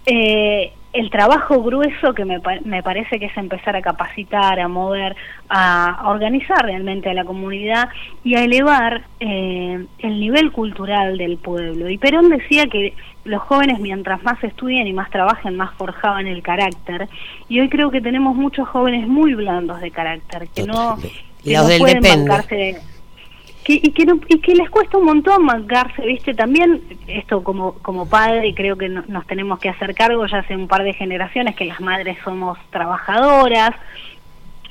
eh, 0.06 0.72
el 0.92 1.10
trabajo 1.10 1.62
grueso 1.62 2.12
que 2.14 2.24
me, 2.24 2.40
me, 2.64 2.82
parece 2.82 3.18
que 3.18 3.26
es 3.26 3.36
empezar 3.36 3.74
a 3.76 3.82
capacitar, 3.82 4.60
a 4.60 4.68
mover, 4.68 5.16
a, 5.48 6.02
organizar 6.06 6.62
realmente 6.64 7.08
a 7.08 7.14
la 7.14 7.24
comunidad 7.24 7.88
y 8.22 8.34
a 8.34 8.44
elevar 8.44 9.02
eh, 9.18 9.86
el 9.98 10.20
nivel 10.20 10.52
cultural 10.52 11.16
del 11.16 11.38
pueblo. 11.38 11.88
Y 11.88 11.96
Perón 11.96 12.28
decía 12.28 12.66
que 12.66 12.94
los 13.24 13.40
jóvenes 13.42 13.80
mientras 13.80 14.22
más 14.22 14.42
estudian 14.44 14.86
y 14.86 14.92
más 14.92 15.10
trabajen, 15.10 15.56
más 15.56 15.74
forjaban 15.74 16.26
el 16.26 16.42
carácter. 16.42 17.08
Y 17.48 17.60
hoy 17.60 17.70
creo 17.70 17.90
que 17.90 18.02
tenemos 18.02 18.36
muchos 18.36 18.68
jóvenes 18.68 19.08
muy 19.08 19.34
blandos 19.34 19.80
de 19.80 19.90
carácter, 19.90 20.48
que 20.54 20.64
no, 20.64 20.98
que 21.42 21.54
no 21.54 21.66
pueden 21.78 22.02
bancarse 22.02 22.80
y, 23.66 23.92
que 23.92 24.06
y 24.28 24.40
que 24.40 24.54
les 24.54 24.68
cuesta 24.70 24.98
un 24.98 25.04
montón 25.04 25.44
mancarse, 25.44 26.04
¿viste? 26.04 26.34
También 26.34 26.82
esto 27.06 27.44
como, 27.44 27.74
como 27.74 28.08
padre 28.08 28.54
creo 28.54 28.76
que 28.76 28.88
nos 28.88 29.26
tenemos 29.26 29.58
que 29.60 29.68
hacer 29.68 29.94
cargo 29.94 30.26
ya 30.26 30.38
hace 30.38 30.56
un 30.56 30.68
par 30.68 30.82
de 30.82 30.92
generaciones 30.92 31.54
que 31.54 31.64
las 31.64 31.80
madres 31.80 32.18
somos 32.24 32.58
trabajadoras, 32.70 33.72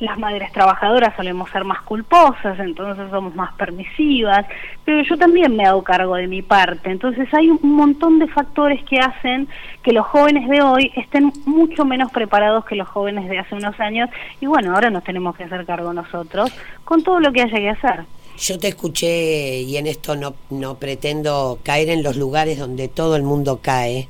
las 0.01 0.17
madres 0.17 0.51
trabajadoras 0.51 1.15
solemos 1.15 1.49
ser 1.51 1.63
más 1.63 1.81
culposas, 1.83 2.59
entonces 2.59 3.09
somos 3.11 3.35
más 3.35 3.53
permisivas, 3.53 4.45
pero 4.83 5.03
yo 5.03 5.15
también 5.15 5.55
me 5.55 5.65
hago 5.65 5.83
cargo 5.83 6.15
de 6.15 6.27
mi 6.27 6.41
parte, 6.41 6.89
entonces 6.89 7.31
hay 7.33 7.49
un 7.49 7.75
montón 7.75 8.17
de 8.17 8.27
factores 8.27 8.83
que 8.83 8.99
hacen 8.99 9.47
que 9.83 9.93
los 9.93 10.05
jóvenes 10.07 10.49
de 10.49 10.61
hoy 10.61 10.91
estén 10.95 11.31
mucho 11.45 11.85
menos 11.85 12.11
preparados 12.11 12.65
que 12.65 12.75
los 12.75 12.87
jóvenes 12.87 13.29
de 13.29 13.37
hace 13.37 13.53
unos 13.53 13.79
años 13.79 14.09
y 14.41 14.47
bueno, 14.47 14.73
ahora 14.73 14.89
nos 14.89 15.03
tenemos 15.03 15.35
que 15.35 15.43
hacer 15.43 15.65
cargo 15.65 15.93
nosotros 15.93 16.51
con 16.83 17.03
todo 17.03 17.19
lo 17.19 17.31
que 17.31 17.43
haya 17.43 17.57
que 17.57 17.69
hacer. 17.69 18.05
Yo 18.41 18.57
te 18.57 18.69
escuché 18.69 19.59
y 19.59 19.77
en 19.77 19.85
esto 19.85 20.15
no, 20.15 20.33
no 20.49 20.75
pretendo 20.75 21.59
caer 21.63 21.89
en 21.89 22.01
los 22.01 22.15
lugares 22.15 22.57
donde 22.57 22.87
todo 22.87 23.15
el 23.15 23.21
mundo 23.21 23.59
cae 23.61 24.07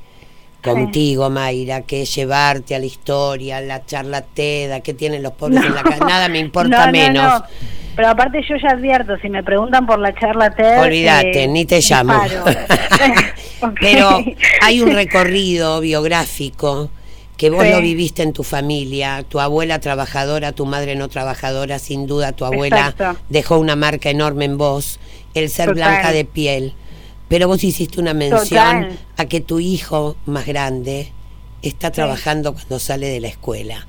contigo, 0.63 1.29
Mayra, 1.29 1.81
que 1.81 2.03
es 2.03 2.15
llevarte 2.15 2.75
a 2.75 2.79
la 2.79 2.85
historia, 2.85 3.57
a 3.57 3.61
la 3.61 3.85
charla 3.85 4.21
TEDA, 4.21 4.79
que 4.79 4.93
tienen 4.93 5.21
los 5.21 5.33
pobres 5.33 5.65
en 5.65 5.75
la 5.75 5.83
casa, 5.83 6.05
nada 6.05 6.29
me 6.29 6.39
importa 6.47 6.89
menos. 6.91 7.43
Pero 7.93 8.07
aparte 8.07 8.41
yo 8.47 8.55
ya 8.55 8.69
advierto, 8.69 9.17
si 9.17 9.29
me 9.29 9.43
preguntan 9.43 9.85
por 9.85 9.99
la 9.99 10.13
charla 10.15 10.55
TED... 10.55 10.79
Olvídate, 10.79 11.43
eh, 11.43 11.47
ni 11.47 11.65
te 11.65 11.81
llamo. 11.81 12.13
Pero 13.81 14.23
hay 14.61 14.81
un 14.81 14.93
recorrido 14.93 15.81
biográfico 15.81 16.89
que 17.41 17.49
vos 17.49 17.65
lo 17.65 17.81
viviste 17.81 18.21
en 18.21 18.33
tu 18.33 18.43
familia, 18.43 19.25
tu 19.27 19.39
abuela 19.39 19.79
trabajadora, 19.79 20.51
tu 20.51 20.67
madre 20.67 20.95
no 20.95 21.09
trabajadora, 21.09 21.79
sin 21.79 22.05
duda 22.05 22.33
tu 22.33 22.45
abuela 22.45 22.93
dejó 23.29 23.57
una 23.57 23.75
marca 23.75 24.11
enorme 24.11 24.45
en 24.45 24.59
vos, 24.59 24.99
el 25.33 25.49
ser 25.49 25.73
blanca 25.73 26.11
de 26.11 26.23
piel. 26.23 26.75
Pero 27.29 27.47
vos 27.47 27.63
hiciste 27.63 27.99
una 27.99 28.13
mención 28.13 28.89
a 29.17 29.25
que 29.25 29.41
tu 29.41 29.59
hijo 29.59 30.17
más 30.27 30.45
grande 30.45 31.13
está 31.63 31.89
trabajando 31.89 32.53
cuando 32.53 32.77
sale 32.77 33.07
de 33.07 33.19
la 33.19 33.29
escuela. 33.29 33.87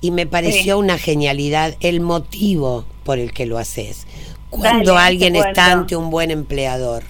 Y 0.00 0.12
me 0.12 0.28
pareció 0.28 0.78
una 0.78 0.96
genialidad 0.96 1.74
el 1.80 2.00
motivo 2.00 2.84
por 3.02 3.18
el 3.18 3.32
que 3.32 3.46
lo 3.46 3.58
haces. 3.58 4.06
Cuando 4.48 4.96
alguien 4.96 5.34
está 5.34 5.72
ante 5.72 5.96
un 5.96 6.08
buen 6.08 6.30
empleador. 6.30 7.02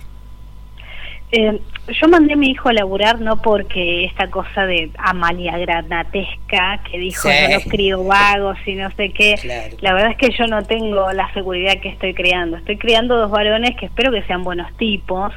Eh, 1.35 1.59
yo 1.89 2.09
mandé 2.09 2.35
a 2.35 2.37
mi 2.37 2.51
hijo 2.51 2.69
a 2.69 2.75
laburar 2.75 3.19
no 3.23 3.41
porque 3.41 4.05
esta 4.05 4.29
cosa 4.29 4.67
de 4.67 4.91
Amalia 4.99 5.57
Granatesca 5.57 6.83
que 6.85 6.99
dijo 6.99 7.27
yo 7.27 7.59
no 7.59 7.71
crío 7.71 8.05
vagos 8.05 8.59
y 8.67 8.75
no 8.75 8.91
sé 8.91 9.11
qué. 9.11 9.37
La 9.81 9.95
verdad 9.95 10.11
es 10.11 10.19
que 10.19 10.37
yo 10.37 10.47
no 10.47 10.63
tengo 10.65 11.11
la 11.13 11.33
seguridad 11.33 11.81
que 11.81 11.89
estoy 11.89 12.13
criando. 12.13 12.59
Estoy 12.59 12.77
criando 12.77 13.17
dos 13.17 13.31
varones 13.31 13.75
que 13.77 13.87
espero 13.87 14.13
que 14.13 14.23
sean 14.25 14.45
buenos 14.45 14.77
tipos. 14.77 15.33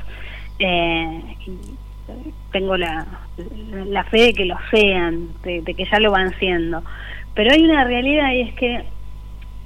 Eh, 0.59 1.21
tengo 2.51 2.75
la, 2.75 3.05
la 3.87 4.03
fe 4.03 4.17
de 4.17 4.33
que 4.33 4.45
lo 4.45 4.57
sean, 4.71 5.29
de, 5.43 5.63
que 5.63 5.85
ya 5.85 5.99
lo 5.99 6.11
van 6.11 6.37
siendo. 6.39 6.83
Pero 7.33 7.53
hay 7.53 7.63
una 7.63 7.85
realidad 7.85 8.33
y 8.33 8.41
es 8.41 8.53
que 8.55 8.83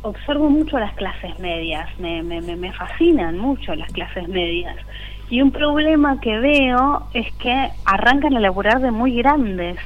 observo 0.04 0.52
mucho 0.52 0.78
las 0.78 0.94
clases 0.94 1.39
medias, 1.39 1.88
me, 2.00 2.22
me, 2.22 2.39
me 2.39 2.72
fascinan 2.72 3.38
mucho 3.38 3.74
las 3.74 3.92
clases 3.92 4.28
medias. 4.28 4.78
Y 5.30 5.42
un 5.42 5.52
problema 5.52 6.20
que 6.20 6.38
veo 6.39 7.04
es 7.13 7.32
que 7.34 7.70
arrancan 7.86 8.36
a 8.36 8.39
laburar 8.39 8.82
de 8.82 8.92
muy 8.92 9.15
grandes 9.18 9.78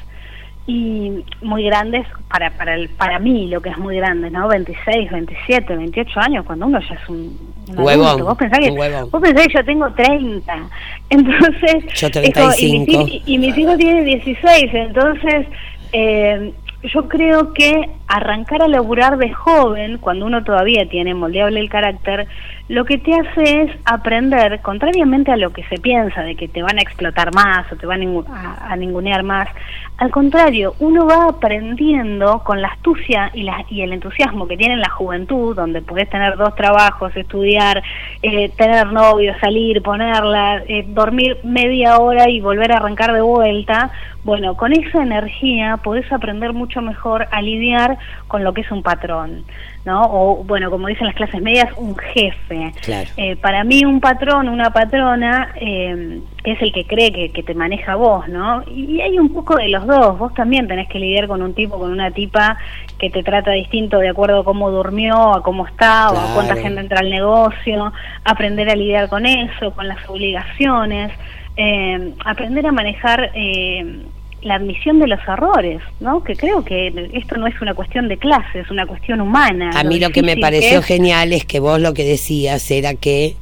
y 0.66 1.26
muy 1.42 1.66
grandes 1.66 2.08
para 2.30 2.52
para 2.52 2.76
el, 2.76 2.88
para 2.90 3.20
mí 3.20 3.48
lo 3.48 3.62
que 3.62 3.70
es 3.70 3.78
muy 3.78 3.98
grande, 3.98 4.32
¿no? 4.32 4.48
26, 4.48 5.12
27, 5.12 5.76
28 5.76 6.20
años 6.22 6.46
cuando 6.46 6.68
uno 6.68 6.80
ya 6.80 6.96
es 6.96 7.10
un, 7.10 7.38
huevón, 7.76 8.22
Vos 8.22 8.38
pensás 8.38 8.60
que 8.60 8.72
vos 8.72 9.22
pensás 9.22 9.48
que 9.48 9.54
yo 9.54 9.66
tengo 9.66 9.92
30. 9.92 10.70
Entonces, 11.10 11.94
yo 11.94 12.10
35. 12.10 13.06
y, 13.26 13.38
mis, 13.38 13.58
hijos 13.58 13.78
tienen 13.78 14.06
16, 14.06 14.74
entonces 14.74 15.48
eh, 15.92 16.54
yo 16.84 17.08
creo 17.08 17.54
que 17.54 17.90
arrancar 18.08 18.62
a 18.62 18.68
laburar 18.68 19.18
de 19.18 19.32
joven, 19.34 19.98
cuando 19.98 20.26
uno 20.26 20.44
todavía 20.44 20.88
tiene 20.90 21.14
moldeable 21.14 21.60
el 21.60 21.70
carácter, 21.70 22.28
lo 22.68 22.86
que 22.86 22.98
te 22.98 23.14
hace 23.14 23.62
es 23.64 23.72
aprender, 23.86 24.62
contrariamente 24.62 25.32
a 25.32 25.38
lo 25.38 25.52
que 25.52 25.64
se 25.66 25.78
piensa, 25.78 26.22
de 26.22 26.36
que 26.36 26.48
te 26.48 26.62
van 26.62 26.78
a 26.78 26.82
explotar 26.82 27.34
más 27.34 27.72
o 27.72 27.76
te 27.76 27.86
van 27.86 28.02
a, 28.02 28.76
ningunear 28.76 29.24
más, 29.24 29.48
al 29.98 30.10
contrario, 30.12 30.76
uno 30.80 31.06
va 31.06 31.26
aprendiendo 31.26 32.44
con 32.44 32.62
la 32.62 32.70
astucia 32.70 33.30
y, 33.34 33.44
la, 33.44 33.64
y 33.70 33.82
el 33.82 33.94
entusiasmo 33.94 34.48
que 34.48 34.58
tiene 34.58 34.76
la 34.78 34.90
juventud, 34.90 35.56
donde 35.56 35.82
puedes 35.82 36.10
tener 36.10 36.36
dos 36.36 36.56
trabajos, 36.56 37.16
estudiar, 37.16 37.84
eh, 38.24 38.50
tener 38.58 38.92
novio, 38.92 39.34
salir, 39.40 39.82
ponerla, 39.84 40.64
eh, 40.68 40.84
dormir 40.88 41.38
media 41.44 42.00
hora 42.00 42.28
y 42.30 42.42
volver 42.42 42.72
a 42.72 42.78
arrancar 42.78 43.14
de 43.14 43.22
vuelta, 43.22 43.92
bueno, 44.24 44.56
con 44.56 44.74
esa 44.74 45.04
energía 45.04 45.78
podés 45.78 46.12
aprender 46.12 46.54
mucho 46.54 46.82
mejor 46.82 47.28
a 47.32 47.42
lidiar 47.42 47.98
con 48.28 48.44
lo 48.44 48.54
que 48.54 48.62
es 48.62 48.72
un 48.72 48.82
patrón. 48.82 49.46
¿No? 49.86 50.02
O, 50.04 50.44
bueno, 50.44 50.72
como 50.72 50.88
dicen 50.88 51.08
las 51.08 51.16
clases 51.16 51.42
medias, 51.42 51.70
un 51.78 51.96
jefe. 51.96 52.74
Eh, 53.18 53.36
para 53.36 53.64
mí 53.64 53.84
un 53.84 54.00
patrón, 54.00 54.48
una 54.48 54.72
patrona, 54.72 55.54
eh, 55.56 56.22
es 56.44 56.62
el 56.62 56.72
que 56.72 56.86
cree 56.86 57.12
que, 57.12 57.32
que, 57.32 57.44
te 57.44 57.54
maneja 57.54 57.96
vos, 57.96 58.28
¿no? 58.28 58.64
Y 58.70 59.02
hay 59.02 59.20
un 59.20 59.34
poco 59.34 59.56
de 59.56 59.70
los 59.70 59.86
dos. 59.86 60.18
Vos 60.18 60.34
también 60.34 60.68
tenés 60.68 60.88
que 60.88 61.00
lidiar 61.00 61.28
con 61.28 61.42
un 61.42 61.54
tipo, 61.54 61.78
con 61.78 61.92
una 61.92 62.12
tipa 62.12 62.58
que 62.98 63.10
te 63.10 63.24
trata 63.24 63.52
distinto 63.52 64.00
de 64.00 64.10
acuerdo 64.10 64.40
a 64.40 64.46
cómo 64.46 64.72
durmió, 64.72 65.34
a 65.34 65.44
cómo 65.44 65.66
está, 65.66 66.12
o 66.12 66.18
a 66.18 66.34
cuánta 66.34 66.56
gente 66.56 66.80
entra 66.80 67.00
al 67.00 67.10
negocio, 67.10 67.92
aprender 68.24 68.70
a 68.70 68.76
lidiar 68.76 69.10
con 69.10 69.26
eso, 69.26 69.72
con 69.72 69.88
las 69.88 69.98
obligaciones, 70.10 71.12
eh, 71.58 72.14
aprender 72.24 72.66
a 72.68 72.72
manejar... 72.72 73.32
Eh, 73.34 74.04
la 74.44 74.56
admisión 74.56 75.00
de 75.00 75.08
los 75.08 75.20
errores, 75.28 75.82
¿no? 76.00 76.24
Que 76.24 76.36
creo 76.36 76.64
que 76.64 77.10
esto 77.14 77.38
no 77.38 77.48
es 77.48 77.60
una 77.62 77.74
cuestión 77.74 78.08
de 78.08 78.18
clase, 78.18 78.60
es 78.60 78.70
una 78.70 78.86
cuestión 78.86 79.22
humana. 79.22 79.72
A 79.76 79.84
mí 79.84 80.00
lo 80.00 80.10
que 80.10 80.22
me 80.22 80.38
pareció 80.38 80.82
genial 80.82 81.34
es 81.34 81.46
que 81.46 81.60
vos 81.60 81.80
lo 81.80 81.94
que 81.94 82.04
decías 82.04 82.70
era 82.72 82.94
que 82.94 83.36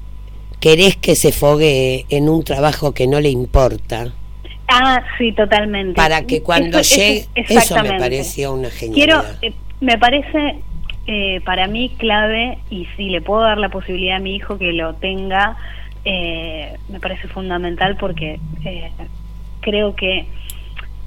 querés 0.59 0.95
que 0.95 1.15
se 1.15 1.31
fogue 1.31 2.05
en 2.09 2.29
un 2.29 2.43
trabajo 2.43 2.93
que 2.93 3.07
no 3.07 3.19
le 3.19 3.29
importa. 3.29 4.13
Ah, 4.67 5.03
sí, 5.17 5.33
totalmente. 5.33 5.95
Para 5.95 6.25
que 6.25 6.41
cuando 6.41 6.81
llegue, 6.81 7.25
eso 7.35 7.83
me 7.83 7.97
pareció 7.99 8.53
una 8.53 8.69
genialidad. 8.69 9.37
Quiero, 9.39 9.53
eh, 9.53 9.53
me 9.81 9.97
parece 9.97 10.59
eh, 11.07 11.41
para 11.43 11.67
mí 11.67 11.93
clave 11.97 12.59
y 12.69 12.87
si 12.95 13.09
le 13.09 13.21
puedo 13.21 13.41
dar 13.41 13.57
la 13.57 13.69
posibilidad 13.69 14.17
a 14.17 14.19
mi 14.19 14.35
hijo 14.35 14.57
que 14.57 14.71
lo 14.71 14.93
tenga, 14.93 15.57
eh, 16.05 16.77
me 16.89 16.99
parece 16.99 17.27
fundamental 17.27 17.97
porque 17.97 18.39
creo 19.61 19.95
que 19.95 20.25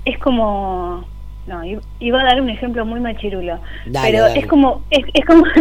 es 0.04 0.18
como 0.18 1.04
no 1.46 1.62
iba 2.00 2.20
a 2.20 2.24
dar 2.24 2.40
un 2.40 2.48
ejemplo 2.48 2.86
muy 2.86 3.00
machirulo 3.00 3.58
pero 3.92 4.26
es 4.28 4.46
como 4.46 4.82
es, 4.90 5.04
es 5.12 5.24
como 5.26 5.44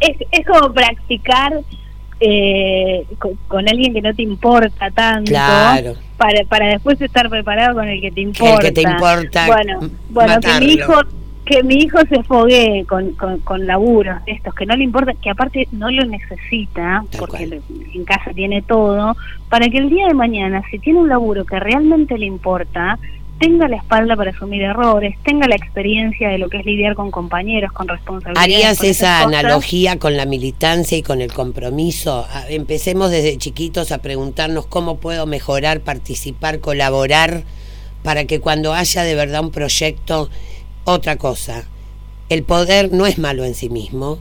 es 0.00 0.46
como, 0.46 0.72
practicar 0.72 1.60
eh, 2.18 3.06
con, 3.18 3.68
alguien 3.68 3.92
que 3.92 4.02
no 4.02 4.14
te 4.14 4.22
importa 4.22 4.90
tanto 4.90 5.32
para, 6.16 6.44
para 6.48 6.66
después 6.68 7.00
estar 7.00 7.28
preparado 7.28 7.74
con 7.74 7.88
el 7.88 8.00
que 8.00 8.10
te 8.10 8.22
importa 8.22 8.60
que 8.60 8.72
te 8.72 8.82
importa. 8.82 9.46
bueno 9.46 9.80
bueno 10.08 10.40
que 10.40 10.60
mi 10.60 10.72
hijo 10.72 10.94
que 11.46 11.62
mi 11.62 11.76
hijo 11.76 11.98
se 12.08 12.22
fogue 12.24 12.84
con, 12.88 13.12
con, 13.12 13.38
con, 13.38 13.66
laburos 13.66 14.18
estos 14.26 14.52
que 14.52 14.66
no 14.66 14.76
le 14.76 14.82
importa, 14.82 15.14
que 15.14 15.30
aparte 15.30 15.68
no 15.70 15.90
lo 15.90 16.04
necesita, 16.04 17.04
porque 17.16 17.60
en 17.94 18.04
casa 18.04 18.32
tiene 18.34 18.62
todo, 18.62 19.16
para 19.48 19.68
que 19.68 19.78
el 19.78 19.88
día 19.88 20.08
de 20.08 20.14
mañana, 20.14 20.62
si 20.70 20.80
tiene 20.80 20.98
un 20.98 21.08
laburo 21.08 21.46
que 21.46 21.60
realmente 21.60 22.18
le 22.18 22.26
importa, 22.26 22.98
tenga 23.38 23.68
la 23.68 23.76
espalda 23.76 24.16
para 24.16 24.32
asumir 24.32 24.62
errores, 24.62 25.14
tenga 25.22 25.46
la 25.46 25.54
experiencia 25.54 26.30
de 26.30 26.38
lo 26.38 26.48
que 26.48 26.58
es 26.58 26.66
lidiar 26.66 26.96
con 26.96 27.12
compañeros, 27.12 27.70
con 27.72 27.86
responsabilidades. 27.86 28.54
¿Harías 28.54 28.82
esa 28.82 29.22
analogía 29.22 30.00
con 30.00 30.16
la 30.16 30.26
militancia 30.26 30.98
y 30.98 31.02
con 31.02 31.20
el 31.20 31.32
compromiso? 31.32 32.26
Empecemos 32.48 33.12
desde 33.12 33.36
chiquitos 33.38 33.92
a 33.92 33.98
preguntarnos 33.98 34.66
cómo 34.66 34.96
puedo 34.96 35.26
mejorar, 35.26 35.80
participar, 35.80 36.58
colaborar, 36.58 37.44
para 38.02 38.24
que 38.24 38.40
cuando 38.40 38.72
haya 38.72 39.02
de 39.02 39.14
verdad 39.14 39.42
un 39.42 39.50
proyecto 39.50 40.28
otra 40.86 41.16
cosa, 41.16 41.64
el 42.30 42.42
poder 42.42 42.92
no 42.92 43.06
es 43.06 43.18
malo 43.18 43.44
en 43.44 43.54
sí 43.54 43.68
mismo 43.68 44.18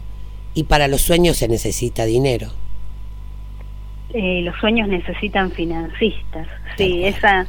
y 0.54 0.63
para 0.65 0.88
los 0.88 1.01
sueños 1.01 1.38
se 1.38 1.47
necesita 1.47 2.06
dinero. 2.06 2.49
Eh, 4.13 4.41
los 4.43 4.58
sueños 4.60 4.88
necesitan 4.88 5.51
financistas. 5.51 6.47
Sí, 6.78 7.06
esa 7.06 7.47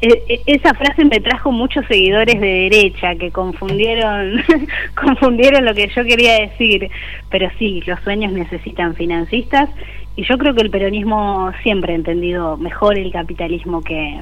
e, 0.00 0.08
e, 0.28 0.42
esa 0.46 0.74
frase 0.74 1.04
me 1.04 1.18
trajo 1.18 1.50
muchos 1.50 1.84
seguidores 1.86 2.40
de 2.40 2.46
derecha 2.70 3.16
que 3.16 3.32
confundieron 3.32 4.44
confundieron 4.94 5.64
lo 5.64 5.74
que 5.74 5.88
yo 5.88 6.04
quería 6.04 6.40
decir, 6.40 6.88
pero 7.30 7.50
sí, 7.58 7.82
los 7.86 7.98
sueños 8.00 8.32
necesitan 8.32 8.94
financistas 8.94 9.68
y 10.14 10.24
yo 10.24 10.38
creo 10.38 10.54
que 10.54 10.62
el 10.62 10.70
peronismo 10.70 11.52
siempre 11.62 11.92
ha 11.92 11.96
entendido 11.96 12.56
mejor 12.56 12.96
el 12.96 13.10
capitalismo 13.10 13.82
que 13.82 14.20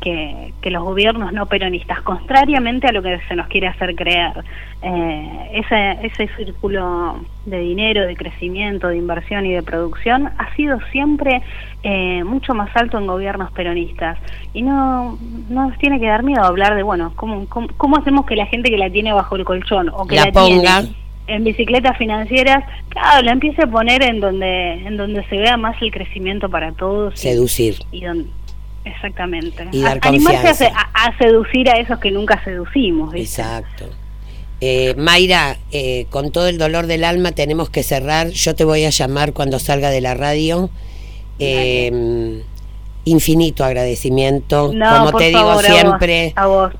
que, 0.00 0.52
los 0.70 0.82
gobiernos 0.82 1.32
no 1.32 1.46
peronistas, 1.46 2.02
contrariamente 2.02 2.88
a 2.88 2.92
lo 2.92 3.02
que 3.02 3.20
se 3.28 3.36
nos 3.36 3.46
quiere 3.46 3.68
hacer 3.68 3.94
creer. 3.94 4.44
Eh, 4.82 5.50
ese, 5.54 5.98
ese 6.02 6.28
círculo 6.36 7.20
de 7.44 7.60
dinero, 7.60 8.06
de 8.06 8.16
crecimiento, 8.16 8.88
de 8.88 8.96
inversión 8.96 9.46
y 9.46 9.52
de 9.52 9.62
producción 9.62 10.26
ha 10.38 10.54
sido 10.54 10.78
siempre 10.92 11.42
eh, 11.82 12.24
mucho 12.24 12.52
más 12.52 12.74
alto 12.76 12.98
en 12.98 13.06
gobiernos 13.06 13.52
peronistas. 13.52 14.18
Y 14.52 14.62
no, 14.62 15.18
no 15.48 15.68
nos 15.68 15.78
tiene 15.78 16.00
que 16.00 16.06
dar 16.06 16.22
miedo 16.22 16.42
hablar 16.42 16.74
de, 16.74 16.82
bueno, 16.82 17.12
¿cómo, 17.14 17.46
cómo, 17.48 17.96
hacemos 17.96 18.26
que 18.26 18.36
la 18.36 18.46
gente 18.46 18.70
que 18.70 18.78
la 18.78 18.90
tiene 18.90 19.12
bajo 19.12 19.36
el 19.36 19.44
colchón 19.44 19.88
o 19.90 20.06
que 20.06 20.16
la, 20.16 20.32
ponga 20.32 20.82
en 21.28 21.42
bicicletas 21.42 21.96
financieras, 21.98 22.64
claro, 22.88 23.22
la 23.24 23.32
empiece 23.32 23.62
a 23.62 23.66
poner 23.66 24.02
en 24.02 24.20
donde 24.20 24.74
en 24.86 24.96
donde 24.96 25.24
se 25.24 25.36
vea 25.36 25.56
más 25.56 25.80
el 25.82 25.90
crecimiento 25.90 26.48
para 26.48 26.72
todos. 26.72 27.18
Seducir. 27.18 27.76
Y, 27.90 28.02
donde, 28.02 28.28
Exactamente. 28.86 29.68
Y 29.72 29.84
Animarse 29.84 30.72
a, 30.94 31.18
seducir 31.18 31.68
a 31.68 31.74
esos 31.74 31.98
que 31.98 32.10
nunca 32.10 32.42
seducimos. 32.44 33.14
Exacto. 33.14 33.90
Eh, 34.60 34.94
Mayra, 34.96 35.56
eh, 35.72 36.06
con 36.08 36.30
todo 36.30 36.48
el 36.48 36.56
dolor 36.56 36.86
del 36.86 37.04
alma 37.04 37.32
tenemos 37.32 37.68
que 37.68 37.82
cerrar. 37.82 38.28
Yo 38.28 38.54
te 38.54 38.64
voy 38.64 38.84
a 38.84 38.90
llamar 38.90 39.32
cuando 39.32 39.58
salga 39.58 39.90
de 39.90 40.00
la 40.00 40.14
radio. 40.14 40.70
Eh, 41.38 42.42
infinito 43.04 43.64
agradecimiento. 43.64 44.68
Como 44.72 45.12
te 45.12 45.28
digo 45.28 45.60
siempre, 45.60 46.34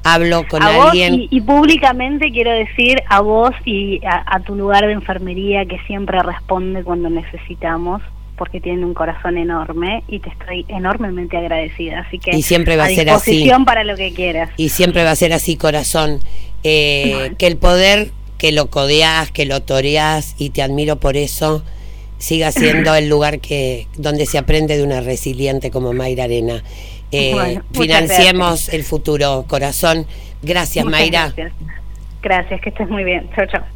hablo 0.05 0.47
con 0.49 0.63
alguien. 0.63 1.27
y, 1.31 1.41
públicamente 1.41 2.31
quiero 2.31 2.53
decir 2.53 3.03
a 3.09 3.21
vos 3.21 3.53
y 3.65 4.01
a, 4.05 4.41
tu 4.41 4.55
lugar 4.55 4.87
de 4.87 4.93
enfermería 4.93 5.65
que 5.67 5.79
siempre 5.87 6.23
responde 6.23 6.85
cuando 6.85 7.11
necesitamos 7.11 8.03
porque 8.37 8.61
tienen 8.61 8.85
un 8.85 8.95
corazón 8.95 9.39
enorme 9.39 10.03
y 10.09 10.21
te 10.21 10.31
estoy 10.31 10.65
enormemente 10.69 11.37
agradecida. 11.37 12.01
Así 12.01 12.19
que 12.19 12.37
y 12.37 12.43
siempre 12.43 12.77
va 12.77 12.85
a, 12.85 12.89
ser 12.89 13.11
así. 13.11 13.51
para 13.65 13.85
lo 13.85 13.97
que 13.97 14.13
quieras. 14.13 14.51
Y 14.57 14.69
siempre 14.69 15.05
va 15.05 15.11
a 15.11 15.17
ser 15.17 15.33
así, 15.33 15.57
corazón. 15.57 16.21
Eh, 16.63 17.33
que 17.39 17.47
el 17.47 17.57
poder 17.57 18.11
que 18.39 18.53
lo 18.53 18.71
codeás, 18.71 19.31
que 19.31 19.47
lo 19.47 19.63
toreás 19.63 20.35
y 20.39 20.51
te 20.51 20.63
admiro 20.63 20.97
por 20.97 21.17
eso, 21.17 21.63
siga 22.19 22.53
siendo 22.53 22.95
el 22.95 23.09
lugar 23.09 23.41
que 23.41 23.87
donde 23.97 24.27
se 24.27 24.39
aprende 24.39 24.77
de 24.77 24.83
una 24.83 25.01
resiliente 25.01 25.71
como 25.71 25.93
Mayra 25.93 26.25
Arena. 26.25 26.63
Eh, 27.13 27.61
financiemos 27.73 28.69
el 28.69 28.85
futuro, 28.85 29.45
corazón. 29.49 30.07
Gracias, 30.43 30.85
Mayra. 30.85 31.33
Gracias. 31.37 31.53
gracias, 32.23 32.61
que 32.61 32.69
estés 32.71 32.89
muy 32.89 33.05
bien. 33.05 33.29
Chao, 33.35 33.47
chao. 33.47 33.76